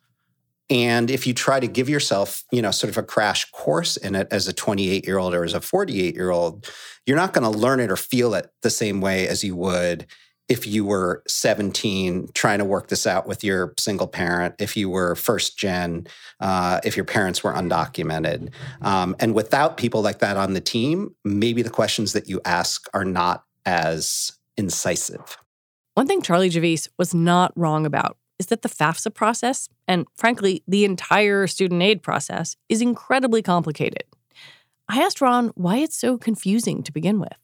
And 0.69 1.09
if 1.09 1.25
you 1.25 1.33
try 1.33 1.59
to 1.59 1.67
give 1.67 1.89
yourself, 1.89 2.43
you 2.51 2.61
know, 2.61 2.71
sort 2.71 2.91
of 2.91 2.97
a 2.97 3.03
crash 3.03 3.49
course 3.51 3.97
in 3.97 4.15
it 4.15 4.27
as 4.29 4.47
a 4.47 4.53
28 4.53 5.05
year 5.05 5.17
old 5.17 5.33
or 5.33 5.43
as 5.43 5.53
a 5.53 5.61
48 5.61 6.13
year 6.13 6.29
old, 6.29 6.69
you're 7.05 7.17
not 7.17 7.33
going 7.33 7.51
to 7.51 7.57
learn 7.57 7.79
it 7.79 7.89
or 7.89 7.95
feel 7.95 8.35
it 8.35 8.51
the 8.61 8.69
same 8.69 9.01
way 9.01 9.27
as 9.27 9.43
you 9.43 9.55
would 9.55 10.05
if 10.49 10.65
you 10.65 10.83
were 10.83 11.21
17 11.27 12.29
trying 12.33 12.57
to 12.57 12.65
work 12.65 12.87
this 12.87 13.05
out 13.05 13.27
with 13.27 13.43
your 13.43 13.73
single 13.77 14.07
parent, 14.07 14.55
if 14.57 14.75
you 14.75 14.89
were 14.89 15.15
first 15.15 15.57
gen, 15.57 16.07
uh, 16.39 16.79
if 16.83 16.97
your 16.97 17.05
parents 17.05 17.43
were 17.43 17.53
undocumented. 17.53 18.51
Um, 18.81 19.15
and 19.19 19.35
without 19.35 19.77
people 19.77 20.01
like 20.01 20.19
that 20.19 20.37
on 20.37 20.53
the 20.53 20.61
team, 20.61 21.15
maybe 21.23 21.61
the 21.61 21.69
questions 21.69 22.13
that 22.13 22.27
you 22.27 22.41
ask 22.45 22.89
are 22.95 23.05
not 23.05 23.43
as 23.65 24.31
incisive. 24.57 25.37
One 25.99 26.07
thing 26.07 26.21
Charlie 26.21 26.49
Javice 26.49 26.87
was 26.97 27.13
not 27.13 27.51
wrong 27.57 27.85
about 27.85 28.15
is 28.39 28.45
that 28.45 28.61
the 28.61 28.69
FAFSA 28.69 29.13
process, 29.13 29.67
and 29.85 30.05
frankly, 30.15 30.63
the 30.65 30.85
entire 30.85 31.45
student 31.45 31.81
aid 31.81 32.01
process, 32.01 32.55
is 32.69 32.81
incredibly 32.81 33.41
complicated. 33.41 34.03
I 34.87 35.01
asked 35.01 35.19
Ron 35.19 35.49
why 35.55 35.79
it's 35.79 35.97
so 35.97 36.17
confusing 36.17 36.83
to 36.83 36.93
begin 36.93 37.19
with 37.19 37.35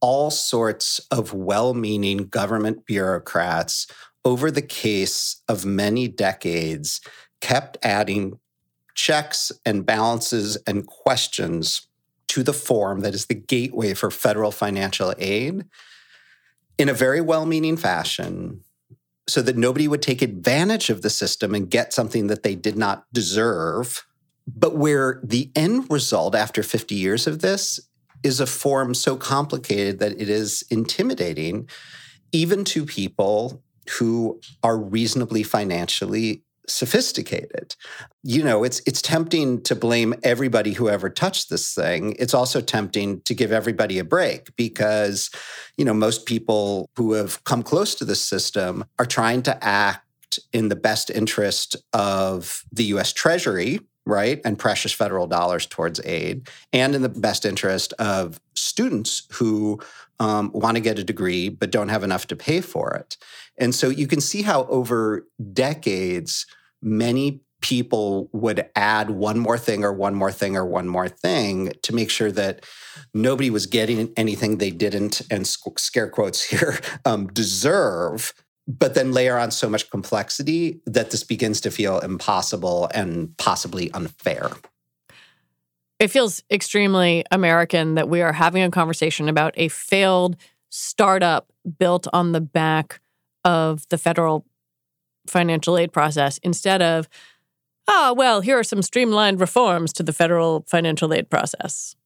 all 0.00 0.30
sorts 0.30 0.98
of 1.10 1.34
well 1.34 1.74
meaning 1.74 2.26
government 2.28 2.86
bureaucrats 2.86 3.86
over 4.24 4.50
the 4.50 4.62
case 4.62 5.42
of 5.46 5.66
many 5.66 6.08
decades 6.08 7.02
kept 7.42 7.76
adding 7.82 8.38
checks 8.94 9.52
and 9.66 9.84
balances 9.84 10.56
and 10.66 10.86
questions 10.86 11.86
to 12.28 12.42
the 12.42 12.54
form 12.54 13.00
that 13.00 13.14
is 13.14 13.26
the 13.26 13.34
gateway 13.34 13.92
for 13.92 14.10
federal 14.10 14.52
financial 14.52 15.12
aid 15.18 15.66
in 16.78 16.88
a 16.88 16.94
very 16.94 17.20
well 17.20 17.46
meaning 17.46 17.76
fashion 17.76 18.60
so 19.26 19.40
that 19.42 19.56
nobody 19.56 19.88
would 19.88 20.02
take 20.02 20.22
advantage 20.22 20.90
of 20.90 21.02
the 21.02 21.10
system 21.10 21.54
and 21.54 21.70
get 21.70 21.92
something 21.92 22.26
that 22.26 22.42
they 22.42 22.54
did 22.54 22.76
not 22.76 23.04
deserve. 23.12 24.04
But 24.46 24.76
where 24.76 25.20
the 25.24 25.50
end 25.56 25.86
result 25.88 26.34
after 26.34 26.62
50 26.62 26.94
years 26.94 27.26
of 27.26 27.40
this 27.40 27.80
is 28.22 28.40
a 28.40 28.46
form 28.46 28.94
so 28.94 29.16
complicated 29.16 29.98
that 29.98 30.20
it 30.20 30.28
is 30.28 30.62
intimidating, 30.70 31.68
even 32.32 32.64
to 32.64 32.84
people 32.84 33.62
who 33.98 34.40
are 34.62 34.78
reasonably 34.78 35.42
financially 35.42 36.42
sophisticated. 36.68 37.76
You 38.22 38.42
know, 38.42 38.64
it's 38.64 38.80
it's 38.86 39.02
tempting 39.02 39.62
to 39.62 39.74
blame 39.74 40.14
everybody 40.22 40.72
who 40.72 40.88
ever 40.88 41.10
touched 41.10 41.50
this 41.50 41.74
thing. 41.74 42.16
It's 42.18 42.34
also 42.34 42.60
tempting 42.60 43.20
to 43.22 43.34
give 43.34 43.52
everybody 43.52 43.98
a 43.98 44.04
break 44.04 44.54
because, 44.56 45.30
you 45.76 45.84
know, 45.84 45.94
most 45.94 46.26
people 46.26 46.90
who 46.96 47.12
have 47.12 47.42
come 47.44 47.62
close 47.62 47.94
to 47.96 48.04
the 48.04 48.14
system 48.14 48.84
are 48.98 49.06
trying 49.06 49.42
to 49.42 49.64
act 49.64 50.38
in 50.52 50.68
the 50.68 50.76
best 50.76 51.10
interest 51.10 51.76
of 51.92 52.64
the 52.72 52.84
US 52.84 53.12
Treasury, 53.12 53.80
right? 54.06 54.40
And 54.44 54.58
precious 54.58 54.92
federal 54.92 55.26
dollars 55.26 55.66
towards 55.66 56.00
aid, 56.04 56.48
and 56.72 56.94
in 56.94 57.02
the 57.02 57.08
best 57.08 57.44
interest 57.44 57.92
of 57.98 58.40
students 58.54 59.26
who 59.32 59.80
um, 60.20 60.50
want 60.54 60.76
to 60.76 60.80
get 60.80 60.98
a 60.98 61.04
degree 61.04 61.48
but 61.48 61.70
don't 61.70 61.88
have 61.88 62.04
enough 62.04 62.26
to 62.28 62.36
pay 62.36 62.60
for 62.60 62.94
it. 62.94 63.16
And 63.58 63.74
so 63.74 63.88
you 63.88 64.06
can 64.06 64.20
see 64.20 64.42
how 64.42 64.64
over 64.64 65.26
decades, 65.52 66.46
many 66.82 67.40
people 67.60 68.28
would 68.32 68.66
add 68.76 69.10
one 69.10 69.38
more 69.38 69.56
thing 69.56 69.84
or 69.84 69.92
one 69.92 70.14
more 70.14 70.32
thing 70.32 70.54
or 70.56 70.66
one 70.66 70.86
more 70.86 71.08
thing 71.08 71.72
to 71.82 71.94
make 71.94 72.10
sure 72.10 72.30
that 72.30 72.64
nobody 73.14 73.48
was 73.48 73.66
getting 73.66 74.12
anything 74.16 74.58
they 74.58 74.70
didn't, 74.70 75.22
and 75.30 75.46
scare 75.46 76.10
quotes 76.10 76.42
here, 76.42 76.78
um, 77.04 77.26
deserve 77.28 78.34
but 78.66 78.94
then 78.94 79.12
layer 79.12 79.38
on 79.38 79.50
so 79.50 79.68
much 79.68 79.90
complexity 79.90 80.80
that 80.86 81.10
this 81.10 81.22
begins 81.22 81.60
to 81.62 81.70
feel 81.70 81.98
impossible 81.98 82.88
and 82.94 83.36
possibly 83.36 83.90
unfair. 83.92 84.50
It 85.98 86.08
feels 86.08 86.42
extremely 86.50 87.24
American 87.30 87.94
that 87.94 88.08
we 88.08 88.22
are 88.22 88.32
having 88.32 88.62
a 88.62 88.70
conversation 88.70 89.28
about 89.28 89.54
a 89.56 89.68
failed 89.68 90.36
startup 90.70 91.52
built 91.78 92.08
on 92.12 92.32
the 92.32 92.40
back 92.40 93.00
of 93.44 93.88
the 93.88 93.98
federal 93.98 94.44
financial 95.26 95.78
aid 95.78 95.92
process 95.92 96.38
instead 96.38 96.82
of, 96.82 97.08
ah, 97.88 98.10
oh, 98.10 98.14
well, 98.14 98.40
here 98.40 98.58
are 98.58 98.64
some 98.64 98.82
streamlined 98.82 99.40
reforms 99.40 99.92
to 99.94 100.02
the 100.02 100.12
federal 100.12 100.64
financial 100.68 101.12
aid 101.12 101.30
process. 101.30 101.96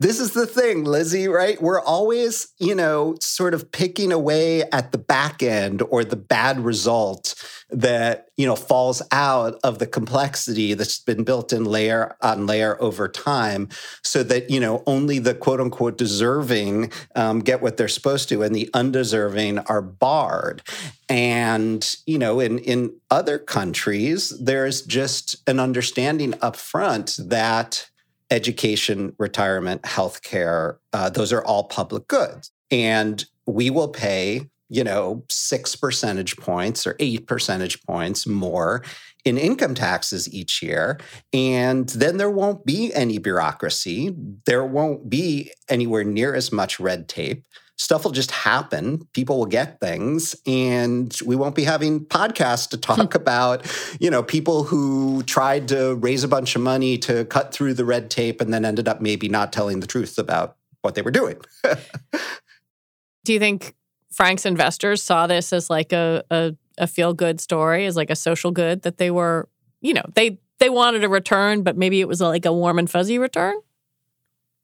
This 0.00 0.18
is 0.18 0.32
the 0.32 0.46
thing, 0.46 0.82
Lizzie, 0.82 1.28
right? 1.28 1.60
We're 1.62 1.80
always, 1.80 2.48
you 2.58 2.74
know, 2.74 3.14
sort 3.20 3.54
of 3.54 3.70
picking 3.70 4.10
away 4.10 4.62
at 4.62 4.90
the 4.90 4.98
back 4.98 5.40
end 5.40 5.82
or 5.82 6.02
the 6.02 6.16
bad 6.16 6.58
result 6.58 7.36
that, 7.70 8.26
you 8.36 8.44
know, 8.44 8.56
falls 8.56 9.02
out 9.12 9.56
of 9.62 9.78
the 9.78 9.86
complexity 9.86 10.74
that's 10.74 10.98
been 10.98 11.22
built 11.22 11.52
in 11.52 11.64
layer 11.64 12.16
on 12.20 12.44
layer 12.44 12.80
over 12.82 13.06
time 13.08 13.68
so 14.02 14.24
that, 14.24 14.50
you 14.50 14.58
know, 14.58 14.82
only 14.88 15.20
the 15.20 15.34
quote 15.34 15.60
unquote 15.60 15.96
deserving 15.96 16.90
um, 17.14 17.38
get 17.38 17.62
what 17.62 17.76
they're 17.76 17.86
supposed 17.86 18.28
to 18.30 18.42
and 18.42 18.54
the 18.54 18.68
undeserving 18.74 19.60
are 19.60 19.82
barred. 19.82 20.60
And, 21.08 21.96
you 22.04 22.18
know, 22.18 22.40
in, 22.40 22.58
in 22.58 22.96
other 23.12 23.38
countries, 23.38 24.36
there's 24.42 24.82
just 24.82 25.36
an 25.48 25.60
understanding 25.60 26.34
up 26.42 26.56
front 26.56 27.16
that 27.18 27.88
education, 28.30 29.14
retirement, 29.18 29.82
healthcare, 29.82 30.76
uh, 30.92 31.10
those 31.10 31.32
are 31.32 31.44
all 31.44 31.64
public 31.64 32.08
goods. 32.08 32.50
And 32.70 33.24
we 33.46 33.70
will 33.70 33.88
pay, 33.88 34.48
you 34.68 34.82
know, 34.82 35.24
six 35.30 35.76
percentage 35.76 36.36
points 36.36 36.86
or 36.86 36.96
eight 36.98 37.26
percentage 37.26 37.82
points 37.82 38.26
more 38.26 38.82
in 39.24 39.38
income 39.38 39.74
taxes 39.74 40.32
each 40.32 40.62
year. 40.62 40.98
And 41.32 41.88
then 41.90 42.16
there 42.16 42.30
won't 42.30 42.64
be 42.64 42.92
any 42.94 43.18
bureaucracy. 43.18 44.14
There 44.46 44.64
won't 44.64 45.08
be 45.08 45.52
anywhere 45.68 46.04
near 46.04 46.34
as 46.34 46.52
much 46.52 46.80
red 46.80 47.08
tape 47.08 47.44
stuff 47.76 48.04
will 48.04 48.12
just 48.12 48.30
happen. 48.30 49.06
People 49.12 49.38
will 49.38 49.46
get 49.46 49.80
things, 49.80 50.36
and 50.46 51.16
we 51.24 51.36
won't 51.36 51.54
be 51.54 51.64
having 51.64 52.04
podcasts 52.04 52.68
to 52.70 52.76
talk 52.76 53.14
about, 53.24 53.66
you 54.00 54.10
know, 54.10 54.22
people 54.22 54.64
who 54.64 55.22
tried 55.24 55.68
to 55.68 55.94
raise 55.96 56.24
a 56.24 56.28
bunch 56.28 56.54
of 56.54 56.62
money 56.62 56.98
to 56.98 57.24
cut 57.26 57.52
through 57.52 57.74
the 57.74 57.84
red 57.84 58.10
tape 58.10 58.40
and 58.40 58.52
then 58.52 58.64
ended 58.64 58.88
up 58.88 59.00
maybe 59.00 59.28
not 59.28 59.52
telling 59.52 59.80
the 59.80 59.86
truth 59.86 60.18
about 60.18 60.56
what 60.82 60.94
they 60.94 61.02
were 61.02 61.10
doing. 61.10 61.40
Do 63.24 63.32
you 63.32 63.38
think 63.38 63.74
Frank's 64.12 64.44
investors 64.44 65.02
saw 65.02 65.26
this 65.26 65.52
as 65.52 65.70
like 65.70 65.92
a, 65.92 66.22
a, 66.30 66.54
a 66.78 66.86
feel 66.86 67.14
good 67.14 67.40
story, 67.40 67.86
as 67.86 67.96
like 67.96 68.10
a 68.10 68.16
social 68.16 68.50
good 68.50 68.82
that 68.82 68.98
they 68.98 69.10
were, 69.10 69.48
you 69.80 69.94
know, 69.94 70.04
they 70.14 70.38
they 70.58 70.70
wanted 70.70 71.02
a 71.02 71.08
return, 71.08 71.62
but 71.62 71.76
maybe 71.76 72.00
it 72.00 72.06
was 72.06 72.20
like 72.20 72.46
a 72.46 72.52
warm 72.52 72.78
and 72.78 72.88
fuzzy 72.88 73.18
return? 73.18 73.54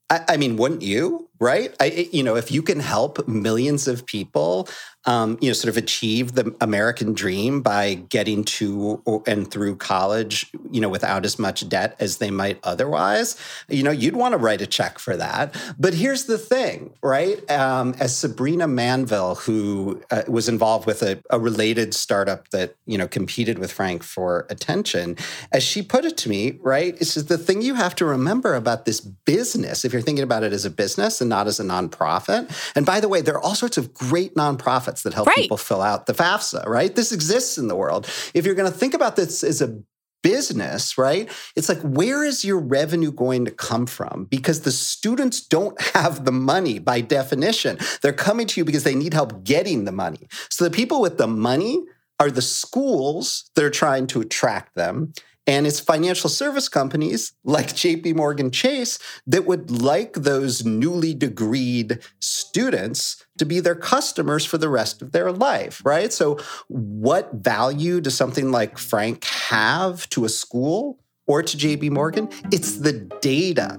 I, 0.09 0.23
I 0.29 0.37
mean, 0.37 0.57
wouldn't 0.57 0.81
you? 0.83 1.29
Right? 1.41 1.75
I, 1.79 2.07
you 2.11 2.21
know, 2.21 2.35
if 2.35 2.51
you 2.51 2.61
can 2.61 2.79
help 2.79 3.27
millions 3.27 3.87
of 3.87 4.05
people 4.05 4.69
um, 5.05 5.37
you 5.41 5.49
know, 5.49 5.53
sort 5.53 5.69
of 5.69 5.77
achieve 5.77 6.33
the 6.33 6.55
American 6.61 7.13
dream 7.13 7.61
by 7.61 7.95
getting 7.95 8.43
to 8.43 9.01
and 9.25 9.49
through 9.49 9.77
college, 9.77 10.51
you 10.69 10.79
know, 10.79 10.89
without 10.89 11.25
as 11.25 11.39
much 11.39 11.67
debt 11.67 11.95
as 11.99 12.17
they 12.17 12.29
might 12.29 12.59
otherwise, 12.63 13.35
you 13.67 13.81
know, 13.81 13.91
you'd 13.91 14.15
want 14.15 14.33
to 14.33 14.37
write 14.37 14.61
a 14.61 14.67
check 14.67 14.99
for 14.99 15.17
that. 15.17 15.55
But 15.79 15.95
here's 15.95 16.25
the 16.25 16.37
thing, 16.37 16.93
right? 17.01 17.49
Um, 17.49 17.95
as 17.99 18.15
Sabrina 18.15 18.67
Manville, 18.67 19.35
who 19.35 20.01
uh, 20.11 20.23
was 20.27 20.47
involved 20.47 20.85
with 20.85 21.01
a, 21.01 21.21
a 21.31 21.39
related 21.39 21.95
startup 21.95 22.49
that, 22.49 22.75
you 22.85 22.97
know, 22.97 23.07
competed 23.07 23.57
with 23.57 23.71
Frank 23.71 24.03
for 24.03 24.45
attention, 24.49 25.17
as 25.51 25.63
she 25.63 25.81
put 25.81 26.05
it 26.05 26.15
to 26.17 26.29
me, 26.29 26.59
right? 26.61 26.95
It's 27.01 27.15
the 27.15 27.37
thing 27.39 27.63
you 27.63 27.73
have 27.73 27.95
to 27.95 28.05
remember 28.05 28.53
about 28.53 28.85
this 28.85 28.99
business, 28.99 29.83
if 29.83 29.93
you're 29.93 30.01
thinking 30.01 30.23
about 30.23 30.43
it 30.43 30.53
as 30.53 30.65
a 30.65 30.69
business 30.69 31.21
and 31.21 31.30
not 31.31 31.47
as 31.47 31.59
a 31.59 31.63
nonprofit. 31.63 32.51
And 32.75 32.85
by 32.85 32.99
the 32.99 33.07
way, 33.07 33.21
there 33.21 33.33
are 33.35 33.41
all 33.41 33.55
sorts 33.55 33.79
of 33.79 33.91
great 33.93 34.35
nonprofits 34.35 35.01
that 35.01 35.15
help 35.15 35.27
right. 35.27 35.37
people 35.37 35.57
fill 35.57 35.81
out 35.81 36.05
the 36.05 36.13
FAFSA, 36.13 36.67
right? 36.67 36.95
This 36.95 37.11
exists 37.11 37.57
in 37.57 37.67
the 37.67 37.75
world. 37.75 38.05
If 38.35 38.45
you're 38.45 38.53
going 38.53 38.71
to 38.71 38.77
think 38.77 38.93
about 38.93 39.15
this 39.15 39.43
as 39.43 39.61
a 39.61 39.81
business, 40.21 40.97
right? 40.97 41.31
It's 41.55 41.69
like, 41.69 41.81
where 41.81 42.23
is 42.23 42.45
your 42.45 42.59
revenue 42.59 43.11
going 43.11 43.45
to 43.45 43.51
come 43.51 43.87
from? 43.87 44.25
Because 44.25 44.61
the 44.61 44.71
students 44.71 45.41
don't 45.41 45.79
have 45.95 46.25
the 46.25 46.31
money 46.31 46.79
by 46.79 47.01
definition. 47.01 47.79
They're 48.01 48.13
coming 48.13 48.47
to 48.47 48.61
you 48.61 48.65
because 48.65 48.83
they 48.83 48.95
need 48.95 49.13
help 49.13 49.43
getting 49.43 49.85
the 49.85 49.91
money. 49.91 50.27
So 50.49 50.63
the 50.63 50.69
people 50.69 51.01
with 51.01 51.17
the 51.17 51.27
money 51.27 51.81
are 52.19 52.29
the 52.29 52.41
schools 52.41 53.49
that 53.55 53.65
are 53.65 53.71
trying 53.71 54.05
to 54.07 54.21
attract 54.21 54.75
them. 54.75 55.13
And 55.51 55.67
it's 55.67 55.81
financial 55.81 56.29
service 56.29 56.69
companies 56.69 57.33
like 57.43 57.67
JP 57.67 58.15
Morgan 58.15 58.51
Chase 58.51 58.97
that 59.27 59.45
would 59.45 59.69
like 59.69 60.13
those 60.13 60.63
newly 60.63 61.13
degreed 61.13 62.01
students 62.21 63.25
to 63.37 63.45
be 63.45 63.59
their 63.59 63.75
customers 63.75 64.45
for 64.45 64.57
the 64.57 64.69
rest 64.69 65.01
of 65.01 65.11
their 65.11 65.29
life, 65.29 65.81
right? 65.83 66.13
So, 66.13 66.39
what 66.69 67.33
value 67.33 67.99
does 67.99 68.15
something 68.15 68.49
like 68.49 68.77
Frank 68.77 69.25
have 69.25 70.07
to 70.11 70.23
a 70.23 70.29
school 70.29 70.97
or 71.27 71.43
to 71.43 71.57
JP 71.57 71.91
Morgan? 71.91 72.29
It's 72.49 72.77
the 72.77 72.93
data. 73.19 73.77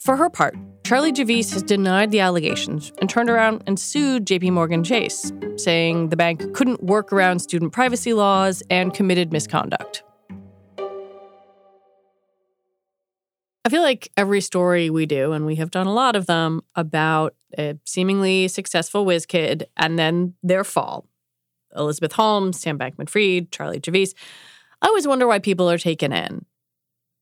For 0.00 0.16
her 0.16 0.30
part, 0.30 0.56
Charlie 0.82 1.12
Javice 1.12 1.52
has 1.52 1.62
denied 1.62 2.10
the 2.10 2.18
allegations 2.18 2.90
and 3.00 3.08
turned 3.08 3.30
around 3.30 3.62
and 3.68 3.78
sued 3.78 4.26
JP 4.26 4.50
Morgan 4.50 4.82
Chase, 4.82 5.30
saying 5.58 6.08
the 6.08 6.16
bank 6.16 6.54
couldn't 6.54 6.82
work 6.82 7.12
around 7.12 7.38
student 7.38 7.72
privacy 7.72 8.14
laws 8.14 8.64
and 8.68 8.92
committed 8.92 9.32
misconduct. 9.32 10.02
I 13.64 13.68
feel 13.68 13.82
like 13.82 14.10
every 14.16 14.40
story 14.40 14.88
we 14.88 15.06
do, 15.06 15.32
and 15.32 15.44
we 15.44 15.56
have 15.56 15.70
done 15.70 15.86
a 15.86 15.92
lot 15.92 16.16
of 16.16 16.26
them 16.26 16.62
about 16.74 17.34
a 17.58 17.76
seemingly 17.84 18.48
successful 18.48 19.04
whiz 19.04 19.26
kid 19.26 19.68
and 19.76 19.98
then 19.98 20.34
their 20.42 20.64
fall. 20.64 21.06
Elizabeth 21.76 22.12
Holmes, 22.12 22.58
Sam 22.60 22.78
Bankman 22.78 23.08
Fried, 23.08 23.52
Charlie 23.52 23.80
Javice. 23.80 24.14
I 24.82 24.88
always 24.88 25.06
wonder 25.06 25.26
why 25.26 25.38
people 25.38 25.70
are 25.70 25.78
taken 25.78 26.12
in. 26.12 26.44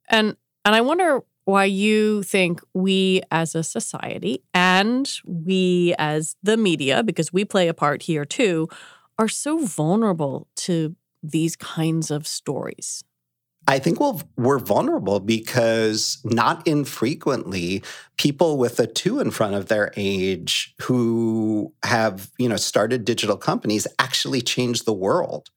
And 0.09 0.37
and 0.65 0.75
I 0.75 0.81
wonder 0.81 1.21
why 1.45 1.65
you 1.65 2.23
think 2.23 2.61
we 2.75 3.23
as 3.31 3.55
a 3.55 3.63
society 3.63 4.43
and 4.53 5.11
we 5.25 5.95
as 5.99 6.37
the 6.43 6.57
media, 6.57 7.03
because 7.03 7.33
we 7.33 7.45
play 7.45 7.69
a 7.69 7.75
part 7.75 8.03
here 8.03 8.25
too, 8.25 8.69
are 9.19 9.29
so 9.29 9.59
vulnerable 9.59 10.47
to 10.57 10.95
these 11.23 11.57
kinds 11.57 12.11
of 12.11 12.27
stories. 12.27 13.03
I 13.69 13.79
think 13.79 14.01
we'll, 14.01 14.23
we're 14.37 14.59
vulnerable 14.59 15.21
because 15.21 16.19
not 16.25 16.67
infrequently 16.67 17.83
people 18.17 18.57
with 18.57 18.81
a 18.81 18.87
two 18.87 19.21
in 19.21 19.31
front 19.31 19.55
of 19.55 19.69
their 19.69 19.93
age 19.95 20.75
who 20.81 21.75
have, 21.85 22.31
you 22.39 22.49
know, 22.49 22.57
started 22.57 23.05
digital 23.05 23.37
companies 23.37 23.87
actually 23.99 24.41
change 24.41 24.85
the 24.85 24.95
world, 24.95 25.51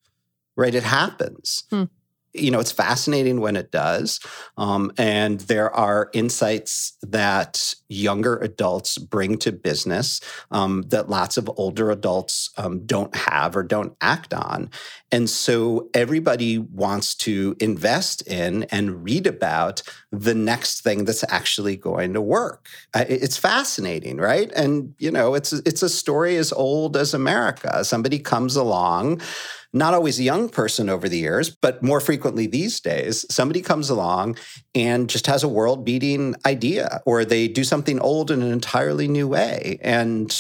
right? 0.58 0.76
It 0.76 0.84
happens. 0.84 1.64
Hmm 1.70 1.86
you 2.34 2.52
know, 2.52 2.60
it's 2.60 2.72
fascinating 2.72 3.42
when 3.42 3.56
it 3.56 3.72
does. 3.72 4.20
Um, 4.58 4.92
and 4.98 5.40
there 5.42 5.74
are 5.76 6.10
insights 6.14 6.98
that 7.02 7.76
younger 7.90 8.38
adults 8.38 8.98
bring 8.98 9.38
to 9.40 9.52
business 9.52 10.22
um, 10.52 10.84
that 10.84 11.10
lots 11.10 11.38
of 11.38 11.50
older 11.58 11.92
adults 11.92 12.50
um, 12.58 12.86
don't 12.86 13.16
have 13.16 13.56
or 13.56 13.64
don't 13.64 13.96
act 14.02 14.34
on. 14.34 14.70
And 15.12 15.30
so 15.30 15.90
everybody 15.94 16.58
wants 16.58 17.16
to 17.16 17.56
invest 17.60 18.22
in 18.28 18.64
and 18.66 19.04
read 19.04 19.28
about 19.28 19.84
the 20.12 20.36
next 20.36 20.82
thing 20.82 21.04
that's 21.04 21.26
actually 21.28 21.76
going 21.76 22.14
to 22.14 22.22
work. 22.22 22.68
It's 22.96 23.38
fascinating, 23.38 24.18
right? 24.18 24.50
And, 24.54 24.94
you 25.00 25.12
know, 25.12 25.34
it's, 25.34 25.52
it's 25.52 25.84
a 25.84 25.90
story 25.90 26.38
as 26.38 26.54
old 26.54 26.96
as 26.96 27.14
America. 27.14 27.84
Somebody 27.84 28.20
comes 28.20 28.56
along 28.56 29.22
not 29.74 29.94
always 29.94 30.20
a 30.20 30.24
young 30.24 30.50
person 30.50 30.90
over 30.90 31.08
the 31.08 31.18
years, 31.18 31.50
but 31.50 31.82
more 31.82 32.02
frequently 32.02 32.46
these 32.46 32.80
days, 32.80 33.26
somebody 33.34 33.62
comes 33.62 33.90
along 33.90 34.38
and 34.76 35.10
just 35.10 35.28
has 35.28 35.44
a 35.44 35.50
world 35.50 35.86
beating 35.86 36.36
idea, 36.46 37.02
or 37.06 37.24
they 37.24 37.48
do 37.48 37.64
something 37.64 38.00
old 38.00 38.32
in 38.32 38.42
an 38.42 38.52
entirely 38.52 39.08
new 39.08 39.28
way. 39.28 39.80
And 39.82 40.36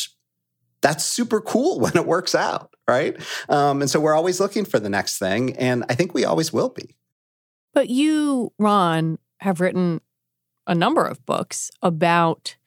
that's 0.81 1.05
super 1.05 1.39
cool 1.39 1.79
when 1.81 1.95
it 1.95 2.05
works 2.05 2.35
out, 2.35 2.73
right? 2.87 3.15
Um, 3.47 3.81
and 3.81 3.89
so 3.89 3.99
we're 3.99 4.15
always 4.15 4.39
looking 4.39 4.65
for 4.65 4.79
the 4.79 4.89
next 4.89 5.17
thing. 5.17 5.55
And 5.57 5.85
I 5.89 5.95
think 5.95 6.13
we 6.13 6.25
always 6.25 6.51
will 6.51 6.69
be. 6.69 6.95
But 7.73 7.89
you, 7.89 8.51
Ron, 8.59 9.17
have 9.39 9.61
written 9.61 10.01
a 10.67 10.75
number 10.75 11.05
of 11.05 11.25
books 11.25 11.71
about 11.81 12.57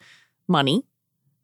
money, 0.48 0.82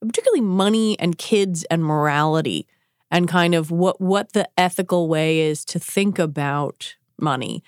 particularly 0.01 0.41
money 0.41 0.99
and 0.99 1.19
kids 1.19 1.65
and 1.65 1.85
morality 1.85 2.67
and 3.11 3.29
kind 3.29 3.55
of 3.55 3.71
what 3.71 4.01
what 4.01 4.33
the 4.33 4.49
ethical 4.57 5.09
way 5.09 5.41
is 5.41 5.65
to 5.67 5.79
think 5.79 6.19
about 6.19 6.97
money. 7.21 7.63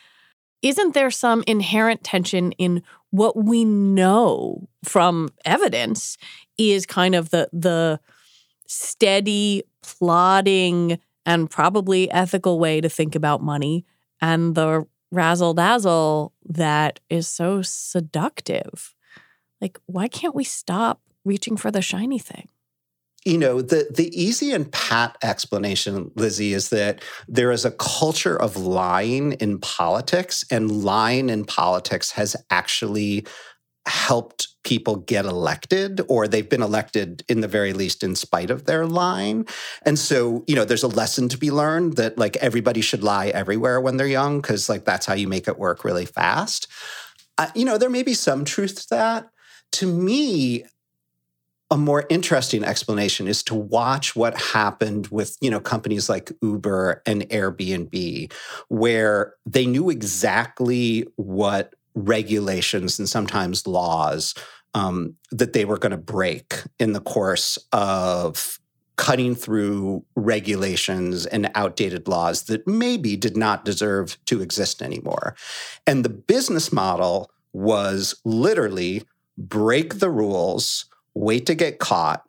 Isn't 0.63 0.95
there 0.95 1.11
some 1.11 1.43
inherent 1.47 2.05
tension 2.05 2.53
in 2.53 2.83
what 3.11 3.37
we 3.37 3.65
know 3.65 4.69
from 4.85 5.29
evidence 5.45 6.17
is 6.57 6.87
kind 6.87 7.15
of 7.15 7.31
the 7.31 7.49
the 7.53 8.01
steady, 8.67 9.63
plodding, 9.83 10.99
and 11.27 11.51
probably 11.51 12.11
ethical 12.11 12.59
way 12.59 12.81
to 12.81 12.89
think 12.89 13.15
about 13.15 13.43
money 13.43 13.85
and 14.21 14.55
the 14.55 14.87
razzle 15.11 15.55
dazzle 15.55 16.33
that 16.45 17.01
is 17.11 17.29
so 17.29 17.63
seductive? 17.63 18.95
Like, 19.61 19.79
why 19.87 20.09
can't 20.09 20.35
we 20.35 20.45
stop 20.45 21.01
reaching 21.25 21.57
for 21.57 21.71
the 21.71 21.83
shiny 21.83 22.19
thing? 22.19 22.49
You 23.25 23.39
know 23.39 23.63
the 23.63 23.87
the 23.95 24.09
easy 24.21 24.53
and 24.53 24.71
pat 24.73 25.17
explanation 25.23 26.11
lizzie 26.17 26.53
is 26.53 26.71
that 26.71 27.01
there 27.29 27.53
is 27.53 27.65
a 27.65 27.71
culture 27.71 28.37
of 28.37 28.57
lying 28.57 29.33
in 29.33 29.59
politics 29.59 30.45
and 30.51 30.85
lying 30.85 31.31
in 31.31 31.45
politics 31.45 32.13
has 32.13 32.37
actually 32.51 33.25
helped 33.87 34.49
people 34.63 34.97
get 34.97 35.25
elected 35.25 36.01
or 36.09 36.29
they've 36.29 36.49
been 36.49 36.63
elected 36.63 37.25
in 37.29 37.41
the 37.41 37.49
very 37.49 37.73
least 37.73 38.05
in 38.05 38.15
spite 38.15 38.51
of 38.51 38.65
their 38.65 38.87
line. 38.87 39.45
And 39.85 39.99
so, 39.99 40.45
you 40.47 40.55
know, 40.55 40.65
there's 40.65 40.85
a 40.85 40.89
lesson 40.89 41.29
to 41.31 41.37
be 41.37 41.51
learned 41.51 41.97
that 41.97 42.17
like 42.17 42.37
everybody 42.37 42.81
should 42.81 43.03
lie 43.03 43.29
everywhere 43.29 43.81
when 43.81 43.97
they're 43.97 44.07
young 44.07 44.41
because 44.41 44.69
like 44.69 44.85
that's 44.85 45.07
how 45.07 45.15
you 45.15 45.27
make 45.27 45.49
it 45.49 45.59
work 45.59 45.85
really 45.85 46.07
fast. 46.07 46.69
Uh, 47.39 47.49
you 47.57 47.65
know, 47.65 47.77
there 47.77 47.91
may 47.91 48.05
be 48.05 48.15
some 48.15 48.45
truth 48.45 48.83
to 48.83 48.87
that. 48.91 49.31
To 49.73 49.87
me, 49.87 50.65
a 51.73 51.77
more 51.79 52.05
interesting 52.11 52.63
explanation 52.63 53.27
is 53.27 53.43
to 53.45 53.55
watch 53.55 54.15
what 54.15 54.39
happened 54.39 55.07
with 55.09 55.39
you 55.41 55.51
know 55.51 55.59
companies 55.59 56.09
like 56.09 56.31
Uber 56.43 57.03
and 57.07 57.23
Airbnb 57.31 58.31
where 58.69 59.35
they 59.47 59.65
knew 59.65 59.89
exactly 59.89 61.07
what 61.17 61.75
regulations 61.95 62.99
and 62.99 63.09
sometimes 63.09 63.67
laws 63.67 64.35
um, 64.75 65.17
that 65.31 65.55
they 65.55 65.65
were 65.65 65.79
going 65.79 65.93
to 65.93 65.97
break 65.97 66.63
in 66.79 66.93
the 66.93 67.01
course 67.01 67.59
of 67.73 68.59
cutting 68.97 69.35
through 69.35 70.05
regulations 70.15 71.25
and 71.27 71.51
outdated 71.55 72.07
laws 72.07 72.45
that 72.45 72.67
maybe 72.67 73.17
did 73.17 73.37
not 73.37 73.65
deserve 73.65 74.19
to 74.27 74.43
exist 74.43 74.83
anymore. 74.83 75.35
And 75.87 76.05
the 76.05 76.11
business 76.11 76.73
model 76.73 77.31
was 77.55 78.15
literally 78.25 79.03
break 79.39 79.99
the 79.99 80.11
rules 80.11 80.87
wait 81.15 81.47
to 81.47 81.55
get 81.55 81.79
caught, 81.79 82.25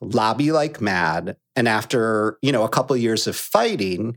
lobby 0.00 0.52
like 0.52 0.80
mad, 0.80 1.36
and 1.56 1.68
after, 1.68 2.38
you 2.42 2.52
know, 2.52 2.62
a 2.62 2.68
couple 2.68 2.96
years 2.96 3.26
of 3.26 3.36
fighting, 3.36 4.16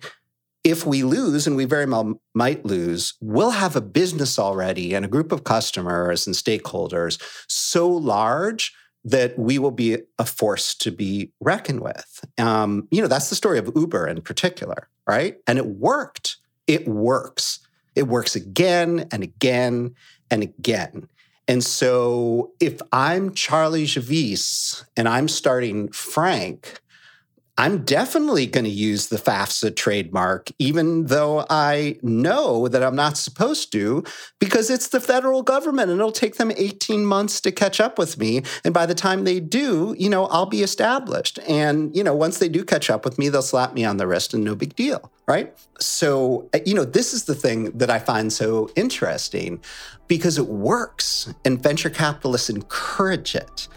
if 0.64 0.86
we 0.86 1.04
lose, 1.04 1.48
and 1.48 1.56
we 1.56 1.66
very 1.66 1.86
well 1.86 2.22
might 2.36 2.66
lose, 2.66 3.16
we'll 3.20 3.52
have 3.52 3.76
a 3.76 3.82
business 3.82 4.38
already 4.38 4.94
and 4.94 5.04
a 5.04 5.10
group 5.10 5.32
of 5.32 5.44
customers 5.44 6.28
and 6.28 6.36
stakeholders 6.36 7.22
so 7.48 7.90
large 7.90 8.74
that 9.04 9.38
we 9.40 9.58
will 9.58 9.72
be 9.72 9.98
a 10.20 10.26
force 10.26 10.76
to 10.76 10.92
be 10.92 11.32
reckoned 11.40 11.82
with. 11.82 12.24
Um, 12.38 12.88
you 12.92 13.02
know, 13.02 13.08
that's 13.08 13.30
the 13.30 13.36
story 13.36 13.58
of 13.58 13.72
Uber 13.76 14.08
in 14.08 14.22
particular, 14.22 14.88
right? 15.08 15.38
And 15.48 15.58
it 15.58 15.66
worked. 15.66 16.38
It 16.68 16.88
works. 16.88 17.60
It 17.96 18.04
works 18.04 18.36
again 18.36 19.08
and 19.12 19.24
again 19.24 19.96
and 20.30 20.44
again. 20.44 21.10
And 21.52 21.62
so 21.62 22.54
if 22.62 22.80
I'm 22.94 23.34
Charlie 23.34 23.84
Javice 23.84 24.86
and 24.96 25.06
I'm 25.06 25.28
starting 25.28 25.92
Frank, 25.92 26.80
I'm 27.58 27.84
definitely 27.84 28.48
going 28.48 28.64
to 28.64 28.70
use 28.70 29.08
the 29.08 29.18
FAFSA 29.18 29.76
trademark, 29.76 30.50
even 30.58 31.08
though 31.08 31.46
I 31.50 31.98
know 32.02 32.68
that 32.68 32.82
I'm 32.82 32.96
not 32.96 33.18
supposed 33.18 33.72
to, 33.74 34.04
because 34.40 34.70
it's 34.70 34.88
the 34.88 35.02
federal 35.02 35.44
government 35.44 35.92
and 35.92 36.00
it'll 36.00 36.14
take 36.14 36.38
them 36.38 36.52
18 36.56 37.06
months 37.06 37.42
to 37.42 37.52
catch 37.52 37.82
up 37.82 38.00
with 38.00 38.18
me. 38.18 38.44
And 38.64 38.74
by 38.74 38.86
the 38.86 38.96
time 38.96 39.26
they 39.26 39.40
do, 39.40 39.96
you 40.00 40.10
know, 40.10 40.28
I'll 40.28 40.46
be 40.46 40.64
established. 40.64 41.40
And, 41.48 41.96
you 41.96 42.04
know, 42.04 42.16
once 42.16 42.40
they 42.40 42.50
do 42.50 42.64
catch 42.64 42.90
up 42.90 43.04
with 43.04 43.20
me, 43.20 43.28
they'll 43.28 43.42
slap 43.42 43.74
me 43.74 43.84
on 43.84 43.98
the 43.98 44.08
wrist 44.08 44.34
and 44.34 44.44
no 44.44 44.56
big 44.56 44.76
deal. 44.76 45.12
Right. 45.28 45.54
So, 45.80 46.50
uh, 46.54 46.60
you 46.66 46.74
know, 46.74 46.86
this 46.86 47.14
is 47.14 47.26
the 47.26 47.36
thing 47.36 47.72
that 47.78 47.90
I 47.90 48.00
find 48.00 48.32
so 48.32 48.70
interesting 48.76 49.62
because 50.08 50.38
it 50.38 50.48
works 50.48 51.34
and 51.46 51.62
venture 51.62 51.90
capitalists 51.90 52.50
encourage 52.50 53.36
it. 53.36 53.68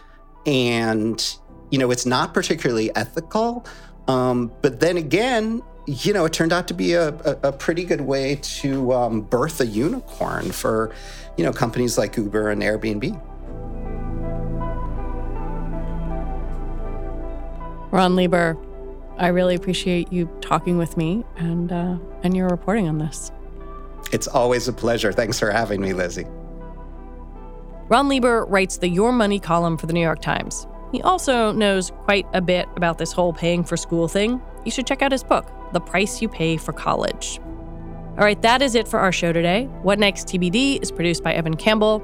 And, 0.47 1.37
you 1.75 1.79
know, 1.79 1.91
it's 1.91 2.07
not 2.07 2.33
particularly 2.33 2.95
ethical. 2.95 3.67
Um, 4.07 4.53
but 4.63 4.79
then 4.79 4.97
again, 4.97 5.61
you 5.89 6.13
know, 6.13 6.25
it 6.25 6.33
turned 6.33 6.53
out 6.53 6.69
to 6.69 6.75
be 6.75 6.93
a, 6.93 7.09
a, 7.09 7.49
a 7.49 7.53
pretty 7.53 7.83
good 7.83 8.03
way 8.03 8.37
to 8.61 8.93
um, 8.93 9.23
birth 9.23 9.61
a 9.61 9.67
unicorn 9.67 10.53
for, 10.53 10.95
you 11.37 11.43
know, 11.43 11.53
companies 11.53 11.99
like 11.99 12.17
Uber 12.17 12.49
and 12.51 12.63
Airbnb. 12.63 13.21
Ron 17.91 18.15
Lieber, 18.15 18.57
I 19.19 19.27
really 19.29 19.57
appreciate 19.57 20.13
you 20.13 20.31
talking 20.41 20.79
with 20.79 20.97
me 20.97 21.25
and 21.39 21.73
uh, 21.73 21.97
and 22.23 22.37
your 22.37 22.47
reporting 22.47 22.87
on 22.87 22.99
this. 22.99 23.33
It's 24.13 24.29
always 24.29 24.69
a 24.69 24.73
pleasure. 24.73 25.13
Thanks 25.13 25.41
for 25.41 25.51
having 25.51 25.81
me, 25.81 25.93
Lizzie. 25.93 26.27
Ron 27.89 28.09
Lieber 28.09 28.45
writes 28.45 28.77
the 28.77 28.89
Your 28.89 29.11
Money 29.11 29.41
column 29.41 29.77
for 29.77 29.87
the 29.87 29.93
New 29.93 30.03
York 30.03 30.23
Times. 30.23 30.69
He 30.95 31.03
also 31.03 31.51
knows 31.51 31.91
quite 31.91 32.25
a 32.33 32.41
bit 32.41 32.69
about 32.77 32.99
this 32.99 33.11
whole 33.11 33.33
paying 33.33 33.65
for 33.65 33.77
school 33.77 34.07
thing. 34.07 34.41
You 34.65 34.71
should 34.71 34.87
check 34.87 35.03
out 35.03 35.11
his 35.11 35.25
book, 35.25 35.51
The 35.73 35.81
Price 35.81 36.23
You 36.23 36.29
Pay 36.29 36.57
for 36.57 36.73
College. 36.73 37.41
All 38.17 38.25
right, 38.25 38.41
that 38.43 38.63
is 38.63 38.77
it 38.77 38.87
for 38.87 39.01
our 39.01 39.11
show 39.11 39.33
today. 39.33 39.65
What 39.83 39.99
Next 39.99 40.29
TBD 40.29 40.81
is 40.81 40.93
produced 40.93 41.25
by 41.25 41.35
Evan 41.35 41.57
Campbell. 41.57 42.01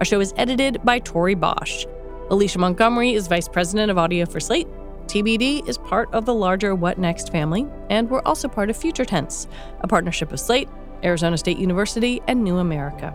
Our 0.00 0.04
show 0.04 0.18
is 0.18 0.34
edited 0.36 0.84
by 0.84 0.98
Tori 0.98 1.36
Bosch. 1.36 1.86
Alicia 2.30 2.58
Montgomery 2.58 3.12
is 3.12 3.28
vice 3.28 3.46
president 3.46 3.92
of 3.92 3.96
audio 3.96 4.26
for 4.26 4.40
Slate. 4.40 4.66
TBD 5.06 5.68
is 5.68 5.78
part 5.78 6.12
of 6.12 6.24
the 6.24 6.34
larger 6.34 6.74
What 6.74 6.98
Next 6.98 7.30
family, 7.30 7.68
and 7.90 8.10
we're 8.10 8.22
also 8.22 8.48
part 8.48 8.70
of 8.70 8.76
Future 8.76 9.04
Tense, 9.04 9.46
a 9.82 9.86
partnership 9.86 10.32
of 10.32 10.40
Slate, 10.40 10.68
Arizona 11.04 11.38
State 11.38 11.58
University, 11.58 12.20
and 12.26 12.42
New 12.42 12.56
America. 12.56 13.14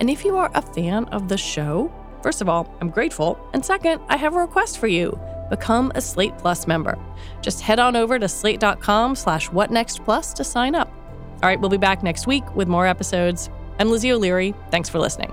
And 0.00 0.10
if 0.10 0.24
you 0.24 0.36
are 0.36 0.50
a 0.52 0.62
fan 0.62 1.04
of 1.04 1.28
the 1.28 1.38
show, 1.38 1.92
First 2.22 2.40
of 2.40 2.48
all, 2.48 2.74
I'm 2.80 2.90
grateful. 2.90 3.38
And 3.52 3.64
second, 3.64 4.02
I 4.08 4.16
have 4.16 4.34
a 4.34 4.40
request 4.40 4.78
for 4.78 4.86
you. 4.86 5.18
Become 5.50 5.92
a 5.94 6.00
Slate 6.00 6.36
Plus 6.38 6.66
member. 6.66 6.98
Just 7.40 7.60
head 7.60 7.78
on 7.78 7.96
over 7.96 8.18
to 8.18 8.28
slate.com 8.28 9.14
slash 9.14 9.48
whatnextplus 9.48 10.34
to 10.34 10.44
sign 10.44 10.74
up. 10.74 10.92
All 11.42 11.48
right, 11.48 11.60
we'll 11.60 11.70
be 11.70 11.76
back 11.76 12.02
next 12.02 12.26
week 12.26 12.54
with 12.54 12.68
more 12.68 12.86
episodes. 12.86 13.48
I'm 13.78 13.90
Lizzie 13.90 14.12
O'Leary. 14.12 14.54
Thanks 14.70 14.88
for 14.88 14.98
listening. 14.98 15.32